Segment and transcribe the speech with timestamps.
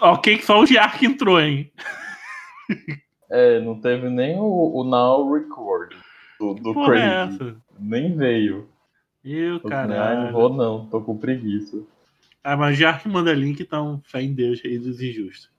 [0.00, 1.70] Ok, só o Jark entrou, hein?
[3.30, 5.94] É, não teve nem o, o Now Record
[6.38, 7.34] do, do é Crazy.
[7.34, 7.56] essa?
[7.78, 8.68] Nem veio.
[9.24, 11.82] Eu, falei, "Ai, não vou não, tô com preguiça.
[12.42, 15.49] Ah, mas Jark manda link, então fé em Deus aí dos injustos.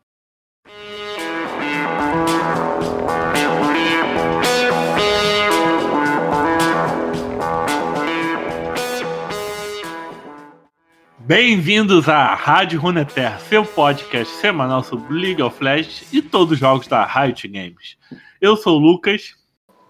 [11.26, 16.88] Bem-vindos à Rádio Runeterra, seu podcast semanal sobre League of Legends e todos os jogos
[16.88, 17.98] da Riot Games.
[18.40, 19.36] Eu sou o Lucas,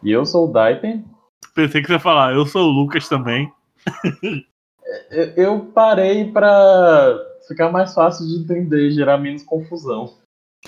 [0.04, 1.06] E eu sou o Daipen.
[1.56, 3.52] pensei que você ia falar, eu sou o Lucas também.
[5.38, 7.18] Eu, parei pra
[7.48, 10.18] ficar mais fácil de entender e gerar menos confusão.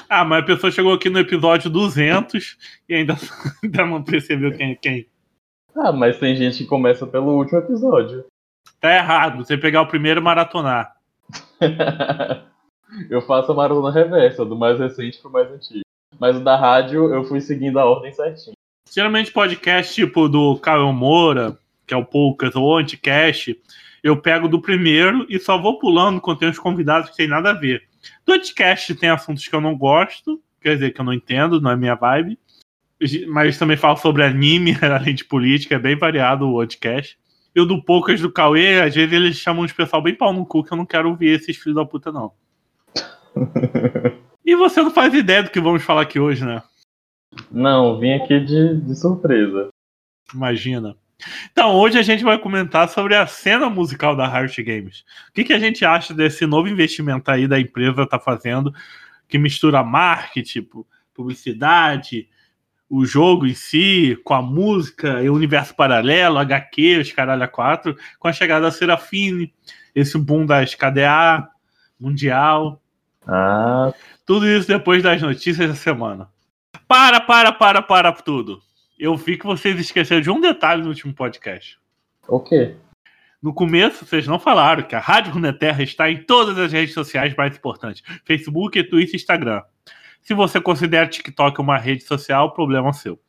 [0.08, 2.58] Ah, mas a pessoa chegou aqui no episódio 200
[2.88, 3.16] e ainda,
[3.62, 5.08] ainda não percebeu quem é quem.
[5.76, 8.24] Ah, mas tem gente que começa pelo último episódio.
[8.80, 10.96] Tá errado, você pegar o primeiro e maratonar.
[13.10, 15.84] eu faço a maratona reversa, do mais recente pro mais antigo.
[16.20, 18.56] Mas o da rádio eu fui seguindo a ordem certinho.
[18.94, 23.60] Geralmente podcast tipo do Caio Moura, que é o Poucas, ou Anticast,
[24.04, 27.52] eu pego do primeiro e só vou pulando quando tem os convidados que tem nada
[27.52, 27.84] a ver.
[28.26, 31.72] Do Anticast tem assuntos que eu não gosto, quer dizer, que eu não entendo, não
[31.72, 32.38] é minha vibe.
[33.28, 37.18] Mas também falo sobre anime, além de política, é bem variado o Anticast.
[37.56, 40.46] E o do Poucas do Cauê, às vezes eles chamam de pessoal bem pau no
[40.46, 42.32] cu, que eu não quero ouvir esses filhos da puta, não.
[44.46, 46.62] E você não faz ideia do que vamos falar aqui hoje, né?
[47.50, 49.70] Não, vim aqui de, de surpresa.
[50.34, 50.98] Imagina.
[51.50, 55.06] Então, hoje a gente vai comentar sobre a cena musical da Riot Games.
[55.30, 58.74] O que, que a gente acha desse novo investimento aí da empresa tá fazendo,
[59.30, 62.28] que mistura marketing, pu- publicidade,
[62.96, 67.48] o jogo em si, com a música, e o universo paralelo, HQ, os caralho a
[67.48, 69.52] quatro, com a chegada da Serafine,
[69.96, 71.50] esse boom das KDA,
[72.00, 72.80] Mundial,
[73.26, 73.92] Ah,
[74.28, 76.30] tudo isso depois das notícias da semana.
[76.88, 78.62] Para, para, para, para tudo.
[79.00, 81.80] Eu vi que vocês esqueceram de um detalhe no último podcast.
[82.28, 82.76] o quê?
[83.42, 87.34] No começo, vocês não falaram que a Rádio Runeterra está em todas as redes sociais
[87.36, 89.64] mais importantes: Facebook, Twitter e Instagram.
[90.24, 93.20] Se você considera TikTok uma rede social, problema é seu.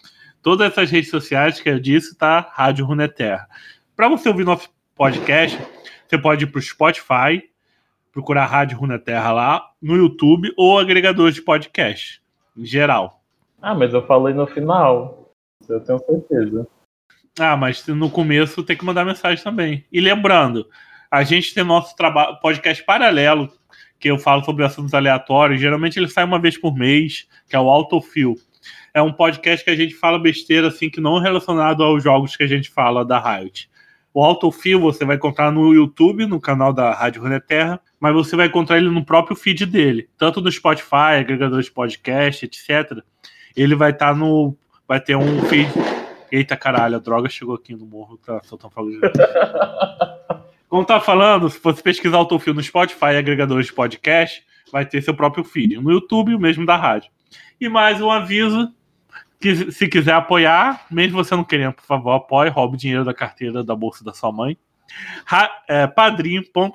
[0.40, 2.52] Todas essas redes sociais que eu disse, tá?
[2.52, 3.48] Rádio Runeterra.
[3.96, 5.58] Para você ouvir nosso podcast,
[6.06, 7.50] você pode ir para o Spotify,
[8.12, 12.22] procurar Rádio Runeterra lá, no YouTube ou agregadores de podcast,
[12.56, 13.24] em geral.
[13.60, 15.32] Ah, mas eu falei no final.
[15.68, 16.64] Eu tenho certeza.
[17.40, 19.84] Ah, mas no começo tem que mandar mensagem também.
[19.90, 20.68] E lembrando,
[21.10, 23.50] a gente tem nosso trabalho, podcast paralelo,
[24.04, 25.58] que eu falo sobre assuntos aleatórios.
[25.58, 28.36] Geralmente ele sai uma vez por mês, que é o Autofill.
[28.92, 32.36] É um podcast que a gente fala besteira assim que não é relacionado aos jogos
[32.36, 33.66] que a gente fala da Riot.
[34.12, 38.48] O Autofill você vai encontrar no YouTube, no canal da Rádio Runeterra, mas você vai
[38.48, 43.02] encontrar ele no próprio feed dele, tanto no Spotify, agregadores de podcast, etc.
[43.56, 44.54] Ele vai estar no
[44.86, 45.72] vai ter um feed
[46.30, 48.90] Eita caralho, a droga chegou aqui no morro, tá soltando fogo.
[49.00, 49.00] de-
[50.74, 54.42] Como tá falando, se você pesquisar Autofil no Spotify e agregadores de podcast,
[54.72, 55.76] vai ter seu próprio feed.
[55.76, 57.12] No YouTube, o mesmo da rádio.
[57.60, 58.74] E mais um aviso,
[59.40, 63.62] que se quiser apoiar, mesmo você não querendo, por favor, apoie, roube dinheiro da carteira
[63.62, 64.58] da bolsa da sua mãe.
[65.68, 66.72] É, padrim.com.br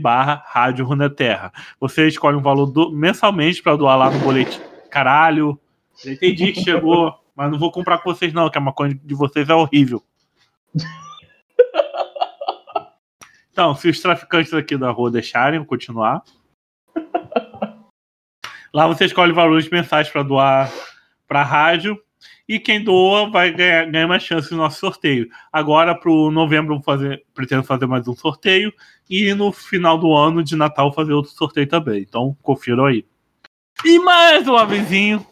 [0.00, 1.52] barra Rádio Runeterra.
[1.78, 4.58] Você escolhe um valor do- mensalmente para doar lá no boletim.
[4.90, 5.56] Caralho,
[6.04, 9.48] entendi que chegou, mas não vou comprar com vocês não, que a maconha de vocês
[9.48, 10.02] é horrível.
[13.56, 16.22] Então, se os traficantes aqui da rua deixarem continuar.
[18.70, 20.70] Lá você escolhe valores mensais para doar
[21.26, 21.98] para a rádio.
[22.46, 25.30] E quem doa vai ganhar, ganhar mais chance no nosso sorteio.
[25.50, 28.70] Agora, para o novembro, fazer, pretendo fazer mais um sorteio.
[29.08, 32.02] E no final do ano de Natal, fazer outro sorteio também.
[32.02, 33.06] Então, confiram aí.
[33.86, 35.26] E mais um avisinho.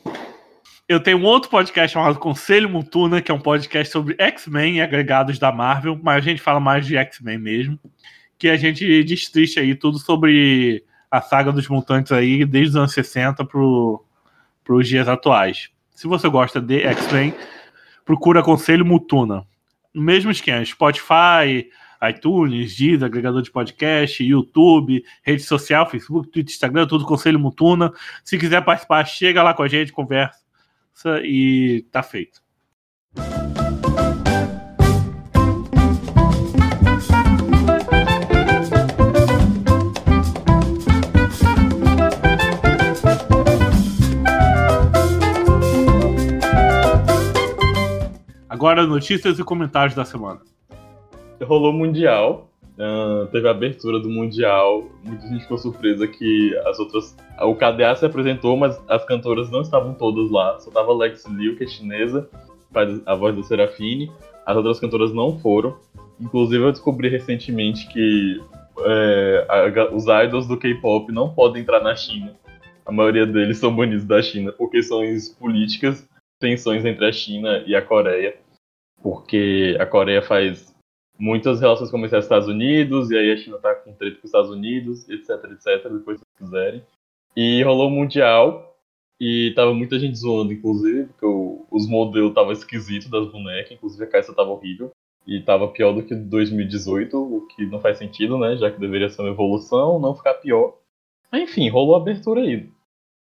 [0.87, 4.83] Eu tenho um outro podcast chamado Conselho Mutuna, que é um podcast sobre X-Men e
[4.83, 7.79] agregados da Marvel, mas a gente fala mais de X-Men mesmo.
[8.39, 12.93] Que a gente destricha aí tudo sobre a saga dos mutantes aí, desde os anos
[12.93, 15.71] 60 para os dias atuais.
[15.91, 17.35] Se você gosta de X-Men,
[18.05, 19.43] procura Conselho Mutuna.
[19.95, 21.71] No mesmo esquema, Spotify,
[22.11, 27.91] iTunes, Deezer, agregador de podcast, YouTube, rede social, Facebook, Twitter, Instagram, tudo Conselho Mutuna.
[28.23, 30.44] Se quiser participar, chega lá com a gente, conversa
[31.23, 32.43] e tá feito.
[48.49, 50.41] Agora, notícias e comentários da semana.
[51.43, 52.54] Rolou Mundial.
[52.79, 54.85] Uh, teve a abertura do Mundial.
[55.03, 57.17] Muita gente ficou surpresa que as outras.
[57.41, 60.59] O KDA se apresentou, mas as cantoras não estavam todas lá.
[60.61, 62.29] Só tava Lex Liu, que é chinesa,
[62.73, 64.11] faz a voz do Serafine.
[64.47, 65.77] As outras cantoras não foram.
[66.21, 68.41] Inclusive, eu descobri recentemente que
[68.81, 72.35] é, a, os idols do K-pop não podem entrar na China.
[72.85, 76.07] A maioria deles são banidos da China por questões políticas,
[76.39, 78.37] tensões entre a China e a Coreia.
[79.03, 80.74] Porque a Coreia faz
[81.19, 84.27] muitas relações comerciais com os Estados Unidos, e aí a China tá com treta com
[84.27, 86.83] os Estados Unidos, etc, etc, depois se quiserem.
[87.37, 88.75] E rolou o Mundial,
[89.21, 94.05] e tava muita gente zoando, inclusive, porque o, os modelos estavam esquisitos das bonecas, inclusive
[94.05, 94.91] a caixa tava horrível.
[95.27, 98.57] E tava pior do que 2018, o que não faz sentido, né?
[98.57, 100.77] Já que deveria ser uma evolução, não ficar pior.
[101.33, 102.69] Enfim, rolou a abertura aí.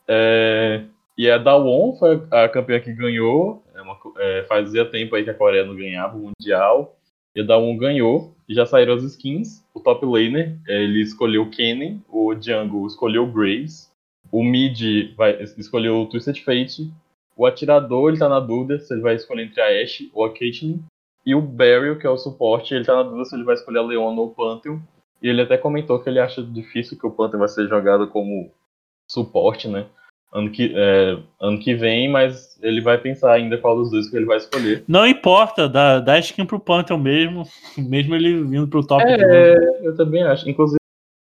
[0.07, 0.83] É...
[1.15, 3.63] E a Dawon foi a campeã que ganhou.
[3.75, 3.97] É uma...
[4.17, 6.97] é, fazia tempo aí que a Coreia não ganhava o Mundial.
[7.35, 9.63] E a Dawn ganhou, já saíram as skins.
[9.73, 13.91] O top laner, ele escolheu Kennen, o jungle escolheu Graves,
[14.31, 16.91] o mid vai, escolheu Twisted Fate,
[17.35, 20.33] o atirador, ele tá na dúvida se ele vai escolher entre a Ashe ou a
[20.33, 20.79] Caitlyn,
[21.25, 23.79] e o Barry, que é o suporte, ele tá na dúvida se ele vai escolher
[23.79, 24.79] a Leona ou o Pantheon,
[25.21, 28.51] e ele até comentou que ele acha difícil que o Pantheon vai ser jogado como
[29.07, 29.87] suporte, né?
[30.33, 34.15] Ano que, é, ano que vem, mas ele vai pensar ainda qual dos dois que
[34.15, 34.83] ele vai escolher.
[34.87, 37.43] Não importa, dá, dá skin pro Pantheon mesmo,
[37.77, 39.03] mesmo ele vindo pro top.
[39.05, 40.49] É, eu também acho.
[40.49, 40.79] Inclusive,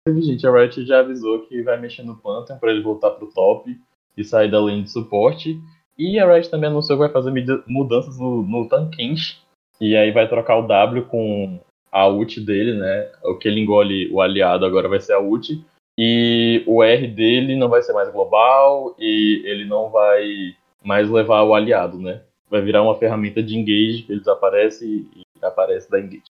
[0.09, 3.77] gente, a Riot já avisou que vai mexer no Pantheon para ele voltar pro top
[4.17, 5.61] e sair da lane de suporte.
[5.99, 7.33] E a Riot também anunciou que vai fazer
[7.67, 9.39] mudanças no, no Tankench.
[9.81, 11.59] E aí vai trocar o W com
[11.91, 13.11] a ult dele, né?
[13.25, 15.63] O que ele engole o aliado agora vai ser a ult.
[15.99, 21.43] E o R dele não vai ser mais global e ele não vai mais levar
[21.43, 22.23] o aliado, né?
[22.49, 26.23] Vai virar uma ferramenta de engage, ele desaparece e aparece da engage.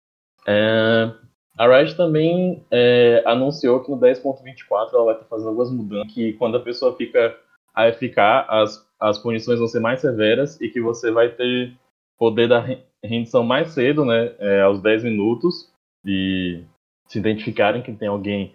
[0.48, 1.12] É,
[1.58, 6.34] a Riot também é, anunciou que no 10.24 ela vai estar fazendo algumas mudanças, que
[6.34, 7.38] quando a pessoa fica
[7.76, 8.18] AFK,
[8.48, 11.74] as, as punições vão ser mais severas e que você vai ter
[12.18, 12.66] poder da
[13.04, 14.34] rendição mais cedo, né?
[14.40, 15.72] É, aos 10 minutos,
[16.06, 16.64] e
[17.08, 18.54] se identificarem que tem alguém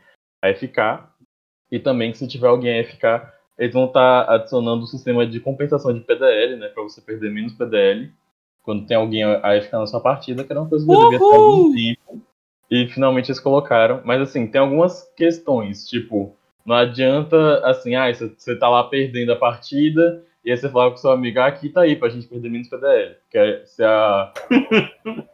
[0.50, 1.08] AFK.
[1.70, 3.04] E também se tiver alguém AFK,
[3.58, 6.68] eles vão estar tá adicionando o sistema de compensação de PDL, né?
[6.68, 8.12] Para você perder menos PDL
[8.62, 11.10] quando tem alguém AFK na sua partida, que era uma coisa que Uhul!
[11.10, 12.22] devia ter algum tempo.
[12.70, 14.00] E finalmente eles colocaram.
[14.04, 19.36] Mas assim, tem algumas questões, tipo, não adianta assim, ah, você tá lá perdendo a
[19.36, 22.50] partida, e aí você fala com seu amigo, ah, aqui tá aí pra gente perder
[22.50, 23.16] menos PDL.
[23.30, 24.32] Porque se a.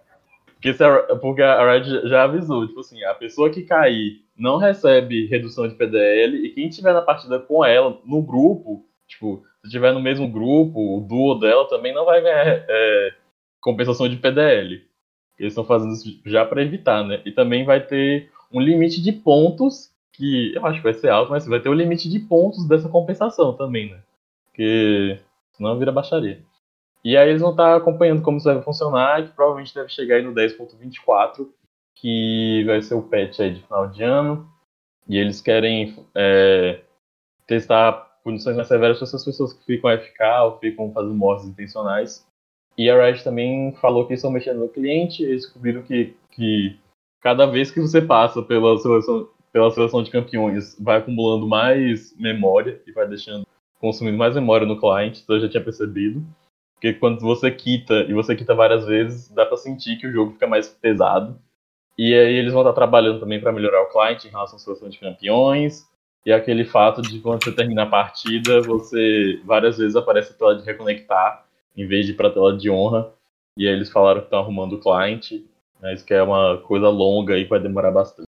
[0.61, 1.17] porque, a...
[1.17, 5.75] porque a Red já avisou, tipo assim, a pessoa que cair não recebe redução de
[5.75, 10.29] PDL e quem tiver na partida com ela, no grupo, tipo, se tiver no mesmo
[10.29, 13.15] grupo, o duo dela também não vai ganhar é,
[13.61, 14.83] compensação de PDL.
[15.39, 17.21] Eles estão fazendo isso já para evitar, né?
[17.25, 21.31] E também vai ter um limite de pontos, que eu acho que vai ser alto,
[21.31, 23.99] mas vai ter o um limite de pontos dessa compensação também, né?
[24.47, 25.19] Porque
[25.53, 26.43] senão vira baixaria.
[27.05, 30.23] E aí eles vão estar acompanhando como isso vai funcionar, que provavelmente deve chegar aí
[30.23, 31.49] no 10.24,
[31.95, 34.49] que vai ser o patch aí de final de ano.
[35.09, 36.81] E eles querem é,
[37.47, 37.93] testar
[38.23, 42.27] punições mais severas para essas pessoas que ficam FK ou ficam fazendo mortes intencionais.
[42.77, 46.79] E a Riot também falou que estão mexendo no cliente, eles descobriram que, que
[47.21, 52.81] cada vez que você passa pela seleção, pela seleção de campeões, vai acumulando mais memória
[52.87, 53.47] e vai deixando
[53.81, 56.23] consumindo mais memória no cliente, isso eu já tinha percebido.
[56.81, 60.33] Porque quando você quita e você quita várias vezes, dá para sentir que o jogo
[60.33, 61.39] fica mais pesado.
[61.99, 64.89] E aí eles vão estar trabalhando também para melhorar o cliente em relação à seleção
[64.89, 65.87] de campeões.
[66.25, 70.57] E aquele fato de quando você termina a partida, você várias vezes aparece a tela
[70.57, 71.45] de reconectar
[71.77, 73.13] em vez de ir para a tela de honra.
[73.59, 75.47] E aí eles falaram que estão arrumando o cliente,
[75.83, 78.27] mas que é uma coisa longa e vai demorar bastante.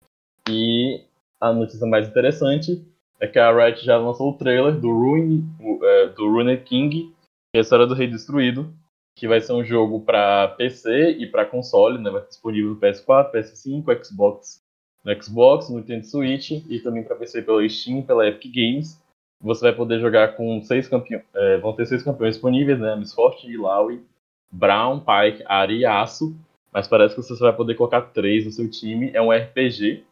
[0.48, 1.02] E
[1.42, 2.86] a notícia mais interessante
[3.20, 5.44] é que a Riot já lançou o trailer do Rune,
[5.82, 7.15] é, do Rune King,
[7.56, 8.70] que é a história do Rei Destruído,
[9.18, 12.10] que vai ser um jogo para PC e para console, né?
[12.10, 14.62] Vai estar disponível no PS4, PS5, Xbox,
[15.06, 19.02] no Xbox, no Nintendo Switch e também para PC pela Steam, pela Epic Games.
[19.42, 22.94] Você vai poder jogar com seis campeões, é, vão ter seis campeões disponíveis, né?
[22.98, 24.04] Miss Forte, Ilaoi,
[24.52, 26.36] Brown, Pike, Ari e Aço.
[26.74, 29.12] Mas parece que você vai poder colocar três no seu time.
[29.14, 30.04] É um RPG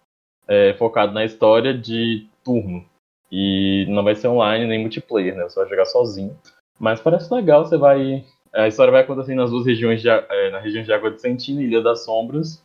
[0.48, 2.86] é, focado na história de turno.
[3.30, 5.44] E não vai ser online nem multiplayer, né?
[5.44, 6.40] Você vai jogar sozinho.
[6.80, 10.60] Mas parece legal, você vai a história vai acontecer nas duas regiões, de, é, na
[10.60, 12.64] região de Água de Sentina e Ilha das Sombras.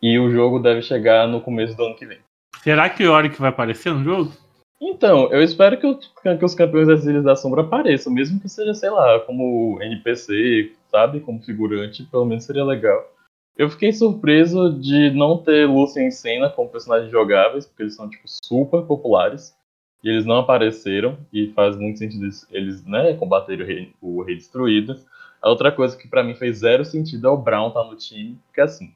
[0.00, 2.18] E o jogo deve chegar no começo do ano que vem.
[2.62, 4.32] Será que o Yorick vai aparecer no jogo?
[4.80, 8.48] Então, eu espero que, o, que, os campeões das Ilhas da Sombra apareçam, mesmo que
[8.48, 11.20] seja, sei lá, como NPC, sabe?
[11.20, 13.10] Como figurante, pelo menos seria legal.
[13.56, 18.08] Eu fiquei surpreso de não ter Lucy em cena como personagens jogáveis, porque eles são,
[18.08, 19.56] tipo, super populares.
[20.02, 24.36] E eles não apareceram, e faz muito sentido eles, né, combaterem o rei, o rei
[24.36, 24.96] destruído.
[25.42, 28.38] A outra coisa que para mim fez zero sentido é o Brown tá no time,
[28.46, 28.92] porque assim,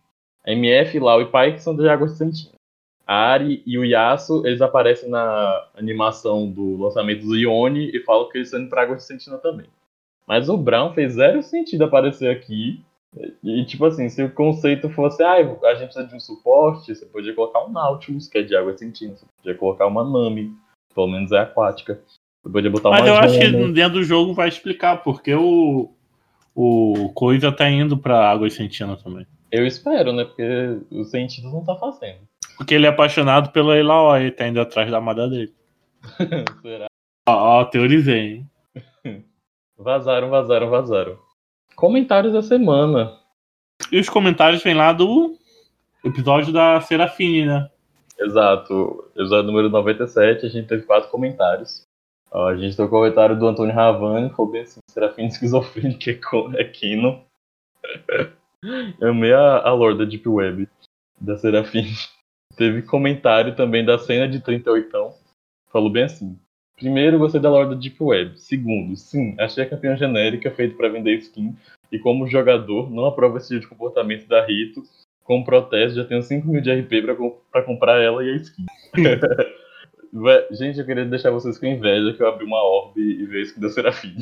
[0.46, 2.52] MF, Lau e Pai que são de Água Santina.
[3.06, 8.28] A Ari e o Yasuo, eles aparecem na animação do lançamento do Ione e falam
[8.28, 9.66] que eles estão indo pra Água Santina também.
[10.26, 12.80] Mas o Brown fez zero sentido aparecer aqui.
[13.42, 17.04] E, tipo assim, se o conceito fosse, ah, a gente precisa de um suporte, você
[17.04, 19.16] podia colocar um Nautilus, que é de água sentina.
[19.16, 20.56] Você podia colocar uma Nami,
[20.94, 22.00] pelo menos é aquática.
[22.44, 25.92] Botar Mas eu acho que dentro do jogo vai explicar, porque o,
[26.54, 29.26] o Coisa tá indo pra Água Sentina também.
[29.52, 30.24] Eu espero, né?
[30.24, 32.20] Porque o sentido não tá fazendo.
[32.56, 35.52] Porque ele é apaixonado pela Elaoi, e tá indo atrás da amada dele.
[36.62, 36.86] Será?
[37.28, 38.50] Ó, ó, teorizei, hein?
[39.76, 41.18] Vazaram, vazaram, vazaram.
[41.74, 43.16] Comentários da semana.
[43.90, 45.38] E os comentários vêm lá do
[46.04, 47.70] episódio da Serafine, né?
[48.20, 49.10] Exato.
[49.16, 51.82] Episódio número 97, a gente teve quatro comentários.
[52.30, 56.64] Ó, a gente tem o comentário do Antônio Ravani, falou bem assim, Serafim esquizofrênico é
[56.64, 57.24] Kino.
[59.00, 60.68] Eu amei a, a da Deep Web,
[61.18, 61.86] da Serafim.
[62.56, 64.90] Teve comentário também da cena de 38.
[65.72, 66.38] Falou bem assim.
[66.76, 68.38] Primeiro, gostei da lore da Deep Web.
[68.38, 71.56] Segundo, sim, achei a campeã genérica feita para vender skin.
[71.90, 74.82] E como jogador, não aprovo esse tipo de comportamento da Rito.
[75.30, 78.36] Como protesto, já tenho 5 mil de RP pra, com- pra comprar ela e a
[78.38, 78.66] skin.
[80.50, 83.42] Gente, eu queria deixar vocês com inveja que eu abri uma orbe e vi a
[83.42, 84.16] skin da Serafim.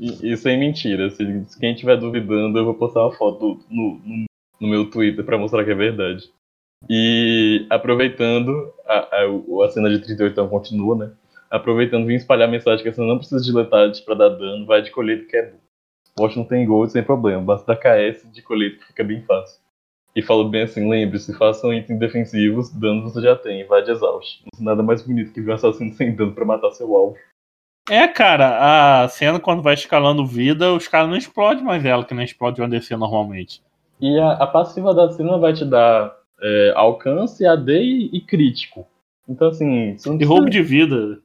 [0.00, 1.24] E, e sem mentira, se
[1.60, 4.24] quem estiver duvidando, eu vou postar uma foto no, no,
[4.60, 6.28] no meu Twitter pra mostrar que é verdade.
[6.88, 11.12] E aproveitando, a, a, a cena de 38 então continua, né?
[11.48, 14.82] Aproveitando, vim espalhar a mensagem que você não precisa de letality pra dar dano, vai
[14.82, 15.58] de colete que é bom.
[16.18, 19.60] Não tem gold sem problema, basta dar KS de colete que fica bem fácil.
[20.14, 24.42] E falou bem assim, lembre-se, façam itens defensivos, dano você já tem, vai de exaust.
[24.42, 27.16] Não tem nada mais bonito que ver um assassino sem dano pra matar seu alvo.
[27.88, 32.14] É, cara, a cena quando vai escalando vida, os caras não explodem mais ela, que
[32.14, 33.62] nem explode o ADC normalmente.
[34.00, 38.86] E a, a passiva da cena vai te dar é, alcance, AD e, e crítico.
[39.28, 39.96] Então, assim.
[40.06, 41.18] Não E roubo de vida.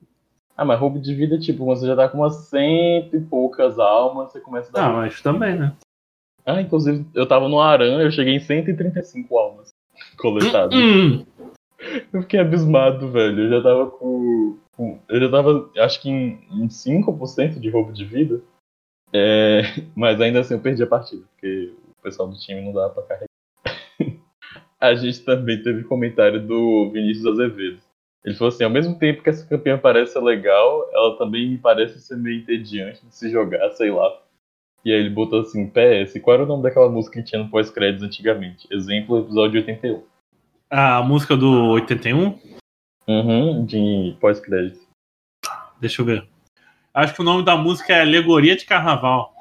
[0.57, 4.31] Ah, mas roubo de vida, tipo, você já tá com umas cento e poucas almas,
[4.31, 4.89] você começa a dar.
[4.89, 5.75] Ah, mas também, né?
[6.45, 9.69] Ah, inclusive, eu tava no Aran, eu cheguei em 135 almas
[10.17, 10.73] coletadas.
[10.77, 11.25] Hum,
[12.13, 13.43] Eu fiquei abismado, velho.
[13.43, 14.57] Eu já tava com.
[14.77, 18.41] com- eu já tava, acho que em, em 5% de roubo de vida.
[19.13, 19.61] É,
[19.95, 23.03] mas ainda assim eu perdi a partida, porque o pessoal do time não dava pra
[23.03, 23.27] carregar.
[24.79, 27.79] a gente também teve comentário do Vinícius Azevedo.
[28.25, 31.57] Ele falou assim: ao mesmo tempo que essa campeã parece ser legal, ela também me
[31.57, 34.11] parece ser meio entediante de se jogar, sei lá.
[34.83, 37.49] E aí ele botou assim: PS, qual era o nome daquela música que tinha no
[37.49, 38.67] pós-créditos antigamente?
[38.71, 40.03] Exemplo, episódio 81.
[40.71, 42.39] a música do 81?
[43.07, 44.79] Uhum, de pós-crédito.
[45.79, 46.27] Deixa eu ver.
[46.93, 49.33] Acho que o nome da música é Alegoria de Carnaval.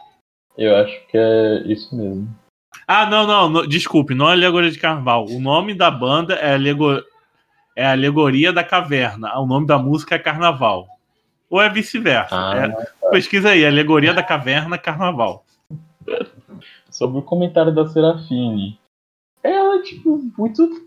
[0.58, 2.28] Eu acho que é isso mesmo.
[2.86, 5.26] Ah, não, não, no- desculpe, não é Alegoria de Carnaval.
[5.28, 7.02] O nome da banda é, Alego...
[7.76, 9.38] é Alegoria da Caverna.
[9.38, 10.86] O nome da música é Carnaval.
[11.50, 12.34] Ou é vice-versa.
[12.34, 15.44] Ah, É- Pesquisa aí, Alegoria da Caverna, Carnaval.
[16.90, 18.78] Sobre o comentário da Serafine.
[19.42, 20.86] Ela é, tipo, muito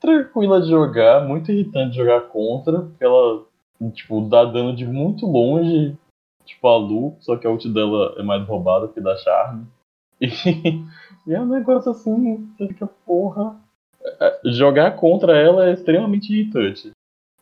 [0.00, 3.44] tranquila de jogar, muito irritante de jogar contra, porque ela,
[3.92, 5.96] tipo, dá dano de muito longe,
[6.44, 9.66] tipo a Lu, só que a ult dela é mais roubada que da Charme.
[10.20, 13.56] E, e é um negócio assim, fica, porra.
[14.44, 16.90] Jogar contra ela é extremamente irritante.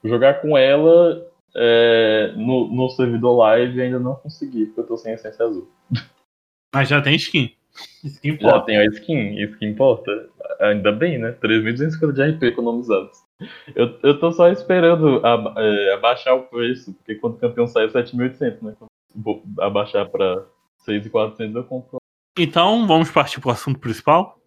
[0.04, 5.12] Jogar com ela é, no, no servidor live ainda não consegui, porque eu tô sem
[5.12, 5.68] essência azul.
[6.74, 7.52] Mas já tem skin.
[8.40, 10.28] Já tem a skin, isso que importa.
[10.60, 11.32] Ainda bem, né?
[11.42, 13.22] 3.250 de RP economizados.
[13.74, 15.22] Eu, eu tô só esperando
[15.56, 18.74] é, abaixar o preço, porque quando o campeão sai é 7.800, né?
[19.14, 20.44] Vou abaixar pra
[20.86, 21.98] 6.400 eu compro.
[22.38, 24.39] Então, vamos partir pro assunto principal?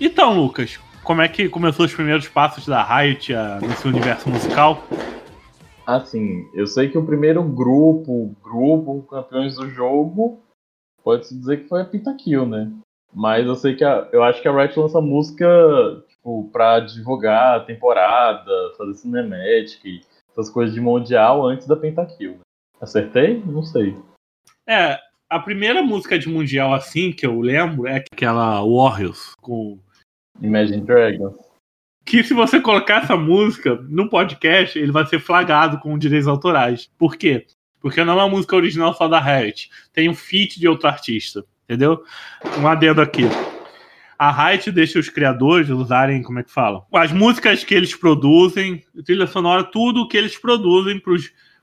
[0.00, 4.82] Então, Lucas, como é que começou os primeiros passos da Riot ah, nesse universo musical?
[5.86, 10.40] Assim, eu sei que o primeiro grupo, grupo, campeões do jogo,
[11.02, 12.70] pode-se dizer que foi a Pentakill, né?
[13.12, 15.46] Mas eu sei que a, eu acho que a Riot lança música,
[16.08, 22.32] tipo, pra divulgar a temporada, fazer cinematic, essas coisas de mundial antes da Pentakill.
[22.32, 22.40] Né?
[22.80, 23.42] Acertei?
[23.46, 23.96] Não sei.
[24.68, 24.98] É,
[25.30, 29.78] A primeira música de mundial assim que eu lembro é aquela Warriors com
[30.40, 31.34] Imagine Dragons.
[32.04, 36.90] que se você colocar essa música no podcast, ele vai ser flagrado com direitos autorais.
[36.98, 37.46] Por quê?
[37.80, 39.70] Porque não é uma música original só da Riot.
[39.92, 41.44] Tem um feat de outro artista.
[41.64, 42.02] Entendeu?
[42.58, 43.24] Um adendo aqui.
[44.18, 46.82] A Riot deixa os criadores usarem, como é que fala?
[46.94, 51.00] As músicas que eles produzem, trilha sonora, tudo que eles produzem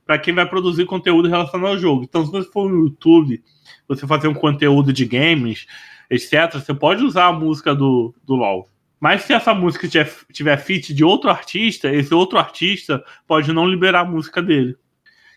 [0.05, 2.03] para quem vai produzir conteúdo relacionado ao jogo.
[2.03, 3.43] Então, se você for no YouTube,
[3.87, 5.65] você fazer um conteúdo de games,
[6.09, 8.69] etc., você pode usar a música do, do LoL.
[8.99, 13.67] Mas se essa música tiver, tiver feat de outro artista, esse outro artista pode não
[13.67, 14.75] liberar a música dele.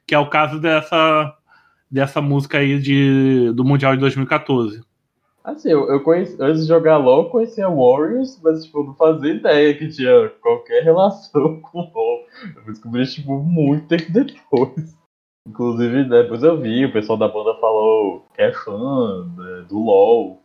[0.06, 1.34] Que é o caso dessa,
[1.90, 4.80] dessa música aí de, do Mundial de 2014.
[5.44, 9.32] Assim, eu, eu conheci, antes de jogar LoL, eu conhecia Warriors, mas, tipo, não fazia
[9.32, 12.26] ideia que tinha qualquer relação com LoL.
[12.56, 14.98] Eu descobri, tipo, muito tempo depois.
[15.46, 20.42] Inclusive, depois eu vi, o pessoal da banda falou que é fã né, do LoL.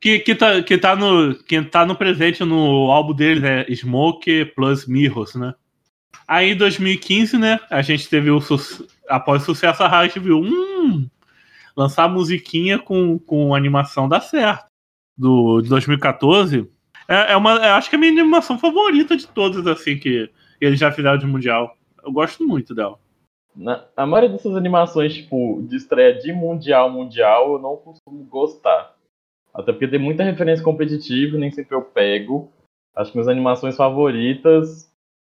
[0.00, 4.46] Que, que, tá, que, tá no, que tá no presente no álbum deles é Smoke
[4.56, 5.54] plus Mirrors, né?
[6.26, 10.38] Aí em 2015, né, a gente teve o su- após o sucesso a Riot viu,
[10.38, 11.08] hum,
[11.76, 14.66] lançar musiquinha com, com animação dá certo.
[15.16, 16.68] Do de 2014
[17.08, 20.30] é, é uma, eu acho que é a minha animação favorita de todas assim que
[20.60, 21.76] eles já fizeram de mundial.
[22.02, 22.98] Eu gosto muito dela.
[23.54, 28.94] Na, a maioria dessas animações, tipo, de estreia de Mundial Mundial, eu não costumo gostar.
[29.54, 32.50] Até porque tem muita referência competitiva, nem sempre eu pego.
[32.94, 34.90] Acho que minhas animações favoritas.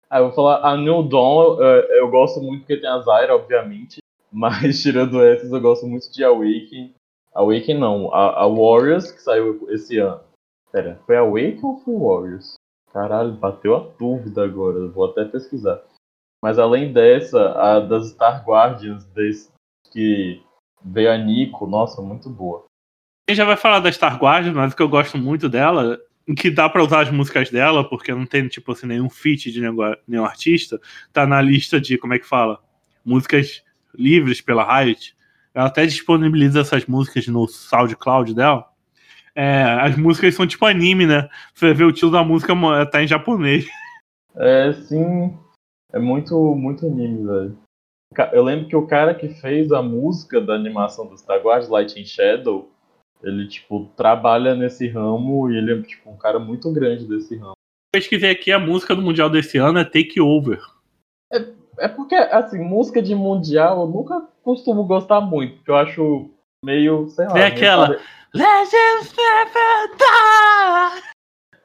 [0.08, 3.34] Ah, eu vou falar a New Dawn, eu, eu gosto muito porque tem a Zyra,
[3.34, 3.98] obviamente.
[4.32, 6.94] Mas tirando essas, eu gosto muito de Awaken.
[7.34, 10.20] Awaken não, a, a Warriors, que saiu esse ano.
[10.72, 12.54] Pera, foi Awaken ou foi Warriors?
[12.92, 15.82] Caralho, bateu a dúvida agora, vou até pesquisar.
[16.42, 19.52] Mas além dessa, a das Star Guardians, desse,
[19.92, 20.42] que
[20.82, 22.64] veio a Nico, nossa, muito boa.
[23.30, 25.96] Gente já vai falar da Star Guardian, mas que eu gosto muito dela,
[26.36, 29.60] que dá pra usar as músicas dela, porque não tem, tipo assim, nenhum feat de
[29.60, 30.80] nenhum, nenhum artista,
[31.12, 32.58] tá na lista de, como é que fala?
[33.04, 33.62] Músicas
[33.94, 35.14] livres pela Riot.
[35.54, 38.66] Ela até disponibiliza essas músicas no SoundCloud dela.
[39.32, 41.28] É, as músicas são tipo anime, né?
[41.54, 42.52] Você vê o título da música
[42.90, 43.64] tá em japonês.
[44.36, 45.36] É, sim,
[45.92, 47.58] é muito, muito anime, velho.
[48.32, 52.00] Eu lembro que o cara que fez a música da animação do Star Wars, Light
[52.00, 52.70] and Shadow,
[53.22, 57.54] ele, tipo, trabalha nesse ramo e ele é, tipo, um cara muito grande desse ramo.
[57.92, 60.60] Pesquisei aqui, a música do Mundial desse ano é Take Over.
[61.78, 66.30] É porque, assim, música de mundial eu nunca costumo gostar muito, porque eu acho
[66.64, 67.38] meio, sei lá...
[67.38, 68.00] É aquela- pare-
[68.34, 71.10] Legends Never Die!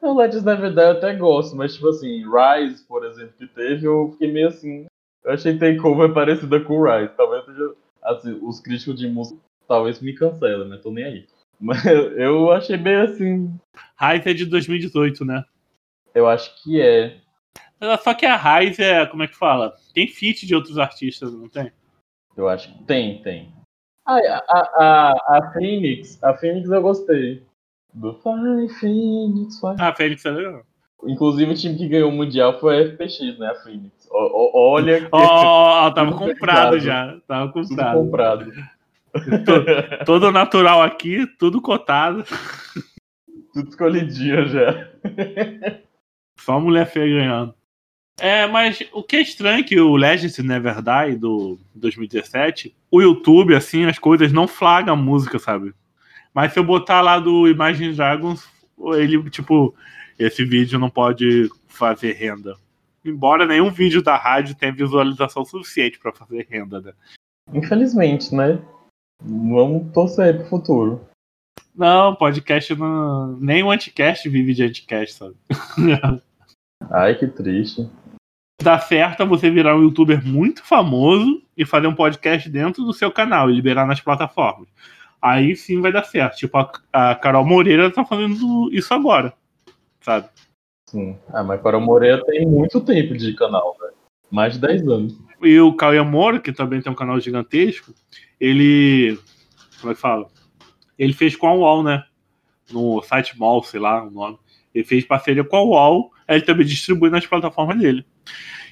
[0.02, 3.86] O Legends Never Die eu até gosto, mas tipo assim, Rise, por exemplo, que teve,
[3.86, 4.86] eu fiquei meio assim.
[5.24, 7.12] Eu achei Takeover parecida com Rise.
[7.16, 7.74] Talvez seja.
[8.02, 9.38] Assim, os críticos de música
[9.68, 10.78] talvez me cancelem, né?
[10.82, 11.26] Tô nem aí.
[11.60, 13.58] Mas eu achei meio assim.
[13.98, 15.44] Rise é de 2018, né?
[16.14, 17.18] Eu acho que é.
[18.02, 19.74] Só que a Rise é, como é que fala?
[19.94, 21.72] Tem feat de outros artistas, não tem?
[22.36, 23.52] Eu acho que tem, tem.
[24.06, 26.22] Ah, a, a, a Phoenix.
[26.22, 27.42] A Phoenix eu gostei.
[27.92, 29.76] Do Fly Phoenix, Fly.
[29.78, 30.62] Ah, a Fênix é legal.
[31.04, 33.48] Inclusive o time que ganhou o Mundial foi a FPX, né?
[33.48, 34.08] A Phoenix.
[34.10, 36.80] Ó- ó- olha que Ó, ó, tava comprado comprado.
[36.80, 37.18] já.
[37.26, 38.52] Tava tudo comprado.
[40.04, 42.24] Todo natural aqui, tudo cotado.
[43.52, 44.88] Tudo escolhidinho já.
[46.38, 47.54] Só mulher feia ganhando.
[48.18, 53.02] É, mas o que é estranho é que o Legends Never Die do 2017, o
[53.02, 55.74] YouTube, assim, as coisas não flagram a música, sabe?
[56.32, 58.46] Mas se eu botar lá do Imagine Dragons,
[58.94, 59.74] ele, tipo,
[60.18, 62.56] esse vídeo não pode fazer renda.
[63.04, 66.92] Embora nenhum vídeo da rádio tenha visualização suficiente pra fazer renda, né?
[67.52, 68.58] Infelizmente, né?
[69.22, 71.08] Vamos torcer aí pro futuro.
[71.74, 73.36] Não, podcast não.
[73.36, 75.34] Nem o anticast vive de anticast, sabe?
[76.90, 77.88] Ai, que triste.
[78.62, 82.92] Dá certo é você virar um youtuber muito famoso e fazer um podcast dentro do
[82.92, 84.68] seu canal e liberar nas plataformas.
[85.20, 86.36] Aí sim vai dar certo.
[86.36, 89.32] Tipo, a, a Carol Moreira tá fazendo isso agora.
[90.00, 90.28] Sabe?
[90.88, 91.18] Sim.
[91.32, 93.85] Ah, mas Cora Moreira tem muito tempo de canal, né?
[94.30, 95.18] Mais de 10 anos.
[95.42, 97.94] E o Cauê Moro, que também tem um canal gigantesco,
[98.40, 99.18] ele.
[99.80, 100.26] Como é que fala?
[100.98, 102.04] Ele fez com a UOL, né?
[102.72, 104.38] No site Mall, sei lá o nome.
[104.74, 108.04] Ele fez parceria com a UOL, aí ele também distribui nas plataformas dele.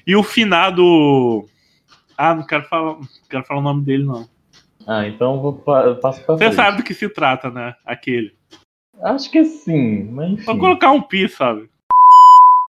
[0.05, 1.47] E o finado.
[2.17, 4.27] Ah, não quero falar, não quero falar o nome dele, não.
[4.87, 6.55] Ah, então eu vou eu passo pra Você frente.
[6.55, 7.75] sabe do que se trata, né?
[7.85, 8.35] Aquele.
[9.01, 10.45] Acho que sim, mas enfim.
[10.45, 11.69] Vou colocar um pi, sabe?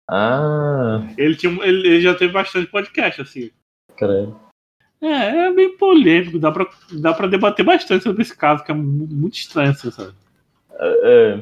[0.09, 3.51] Ah, Ele, tinha, ele, ele já teve bastante podcast, assim.
[3.97, 4.39] credo.
[5.01, 8.73] É, é bem polêmico, dá pra, dá pra debater bastante sobre esse caso, que é
[8.73, 10.13] mu- muito estranho, assim, sabe?
[10.79, 11.39] É,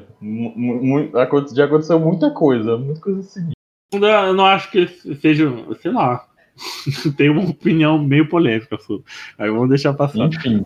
[1.22, 3.52] aconte- já aconteceu muita coisa, muita coisa assim.
[3.94, 5.46] Eu não- acho que seja,
[5.82, 6.28] sei lá,
[7.18, 9.06] tem uma opinião meio polêmica sobre.
[9.38, 10.28] Aí vamos deixar passar.
[10.28, 10.66] Enfim.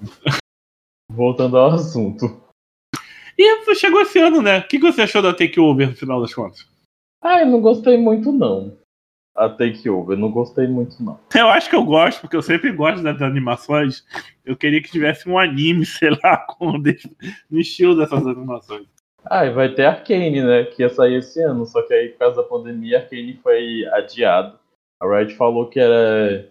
[1.12, 2.41] Voltando ao assunto.
[3.38, 4.60] E chegou esse ano, né?
[4.60, 6.67] O que que você achou da Takeover no final das contas?
[7.27, 8.77] Ah, eu não gostei muito não.
[9.35, 11.19] A Takeover, eu não gostei muito não.
[11.35, 14.05] Eu acho que eu gosto, porque eu sempre gosto das animações.
[14.45, 16.81] Eu queria que tivesse um anime, sei lá, com,
[17.51, 18.87] no estilo dessas animações.
[19.25, 20.63] Ah, e vai ter Arcane, né?
[20.63, 24.57] Que ia sair esse ano, só que aí por causa da pandemia, Arcane foi adiado.
[25.01, 26.49] A Riot falou que era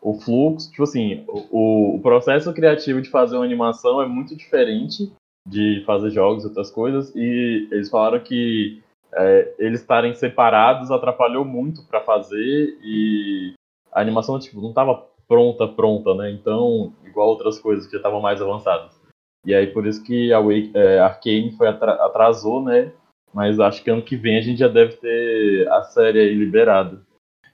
[0.00, 5.12] o fluxo, tipo assim, o, o processo criativo de fazer uma animação é muito diferente
[5.46, 8.80] de fazer jogos e outras coisas, e eles falaram que
[9.14, 13.52] é, eles estarem separados atrapalhou muito pra fazer e
[13.92, 16.30] a animação tipo não tava pronta pronta, né?
[16.30, 19.00] Então, igual outras coisas que já estavam mais avançadas.
[19.46, 22.92] E aí por isso que a Wake, é, Arcane foi atra- atrasou, né?
[23.34, 27.00] Mas acho que ano que vem a gente já deve ter a série aí liberada.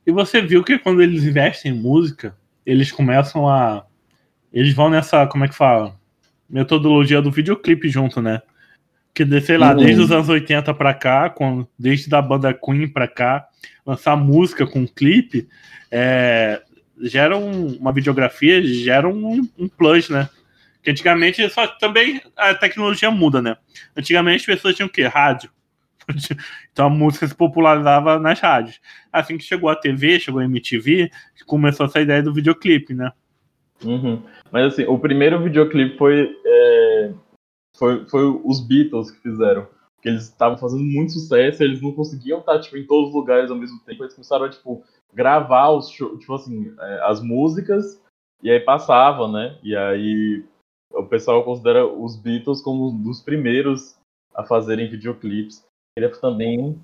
[0.07, 3.85] E você viu que quando eles investem em música, eles começam a.
[4.53, 5.95] Eles vão nessa, como é que fala?
[6.49, 8.43] Metodologia do videoclipe junto, né?
[9.25, 9.79] Que, sei lá, Uhum.
[9.79, 13.49] desde os anos 80 pra cá, com, desde da banda Queen pra cá,
[13.85, 15.49] lançar música com clipe,
[15.91, 16.63] é,
[17.03, 20.29] gera um- uma videografia, gera um, um plus, né?
[20.85, 23.57] Que antigamente só também a tecnologia muda, né?
[23.97, 25.03] Antigamente as pessoas tinham o quê?
[25.09, 25.51] Rádio.
[26.73, 28.81] Então a música se popularizava nas rádios.
[29.13, 31.11] Assim que chegou a TV, chegou a MTV,
[31.45, 33.11] começou essa ideia do videoclipe, né?
[33.85, 34.23] Uhum.
[34.53, 37.11] Mas assim, o primeiro videoclipe foi, é,
[37.79, 39.67] foi, foi os Beatles que fizeram.
[39.95, 43.51] Porque eles estavam fazendo muito sucesso, eles não conseguiam estar tipo, em todos os lugares
[43.51, 44.03] ao mesmo tempo.
[44.03, 48.01] Eles começaram a tipo, gravar os show, tipo assim, é, as músicas
[48.43, 49.59] e aí passava, né?
[49.63, 50.45] E aí
[50.93, 53.99] o pessoal considera os Beatles como um dos primeiros
[54.35, 55.65] a fazerem videoclipes.
[55.97, 56.81] Queria também,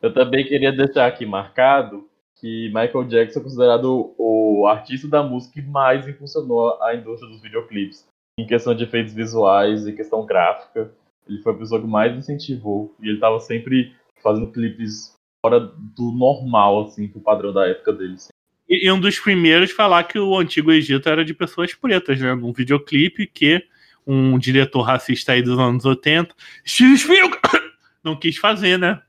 [0.00, 5.60] eu também queria deixar aqui marcado que Michael Jackson é considerado o artista da música
[5.60, 8.06] que mais impulsionou a indústria dos videoclipes.
[8.38, 10.92] Em questão de efeitos visuais e questão gráfica,
[11.28, 12.94] ele foi a pessoa que mais incentivou.
[13.00, 15.14] E ele estava sempre fazendo clipes
[15.44, 18.14] fora do normal, assim, pro padrão da época dele.
[18.14, 18.30] assim.
[18.68, 22.34] E, um dos primeiros falar que o antigo Egito era de pessoas pretas, né?
[22.34, 23.62] Num videoclipe que
[24.06, 26.34] um diretor racista aí dos anos 80,
[26.66, 27.38] Steven Spielberg,
[28.02, 29.02] não quis fazer, né?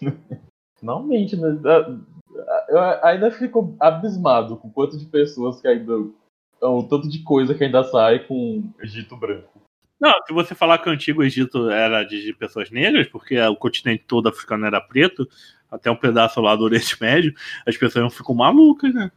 [0.78, 1.56] Finalmente, né?
[1.64, 5.92] Ah, Eu ainda fico abismado com o quanto de pessoas que ainda.
[6.60, 9.56] O tanto de coisa que ainda sai com Egito branco.
[10.00, 14.04] Não, se você falar que o antigo Egito era de, pessoas negras, porque o continente
[14.06, 15.26] todo africano era preto,
[15.70, 17.34] até um pedaço lá do Oriente Médio,
[17.66, 19.10] as pessoas não ficam malucas, né?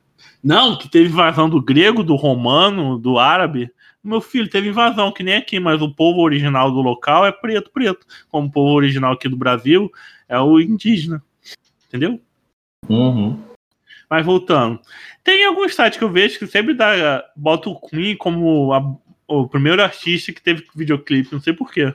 [0.44, 3.72] Não, que teve invasão do grego, do romano, do árabe.
[4.04, 7.72] Meu filho, teve invasão, que nem aqui, mas o povo original do local é preto,
[7.72, 8.06] preto.
[8.30, 9.92] Como o povo original aqui do Brasil
[10.28, 11.22] é o indígena.
[11.88, 12.22] Entendeu?
[12.88, 13.49] Uhum.
[14.10, 14.80] Mas voltando.
[15.24, 18.96] Tem alguns sites que eu vejo que sempre dá, bota o Queen como a-
[19.28, 21.94] o primeiro artista que teve videoclipe, não sei porquê.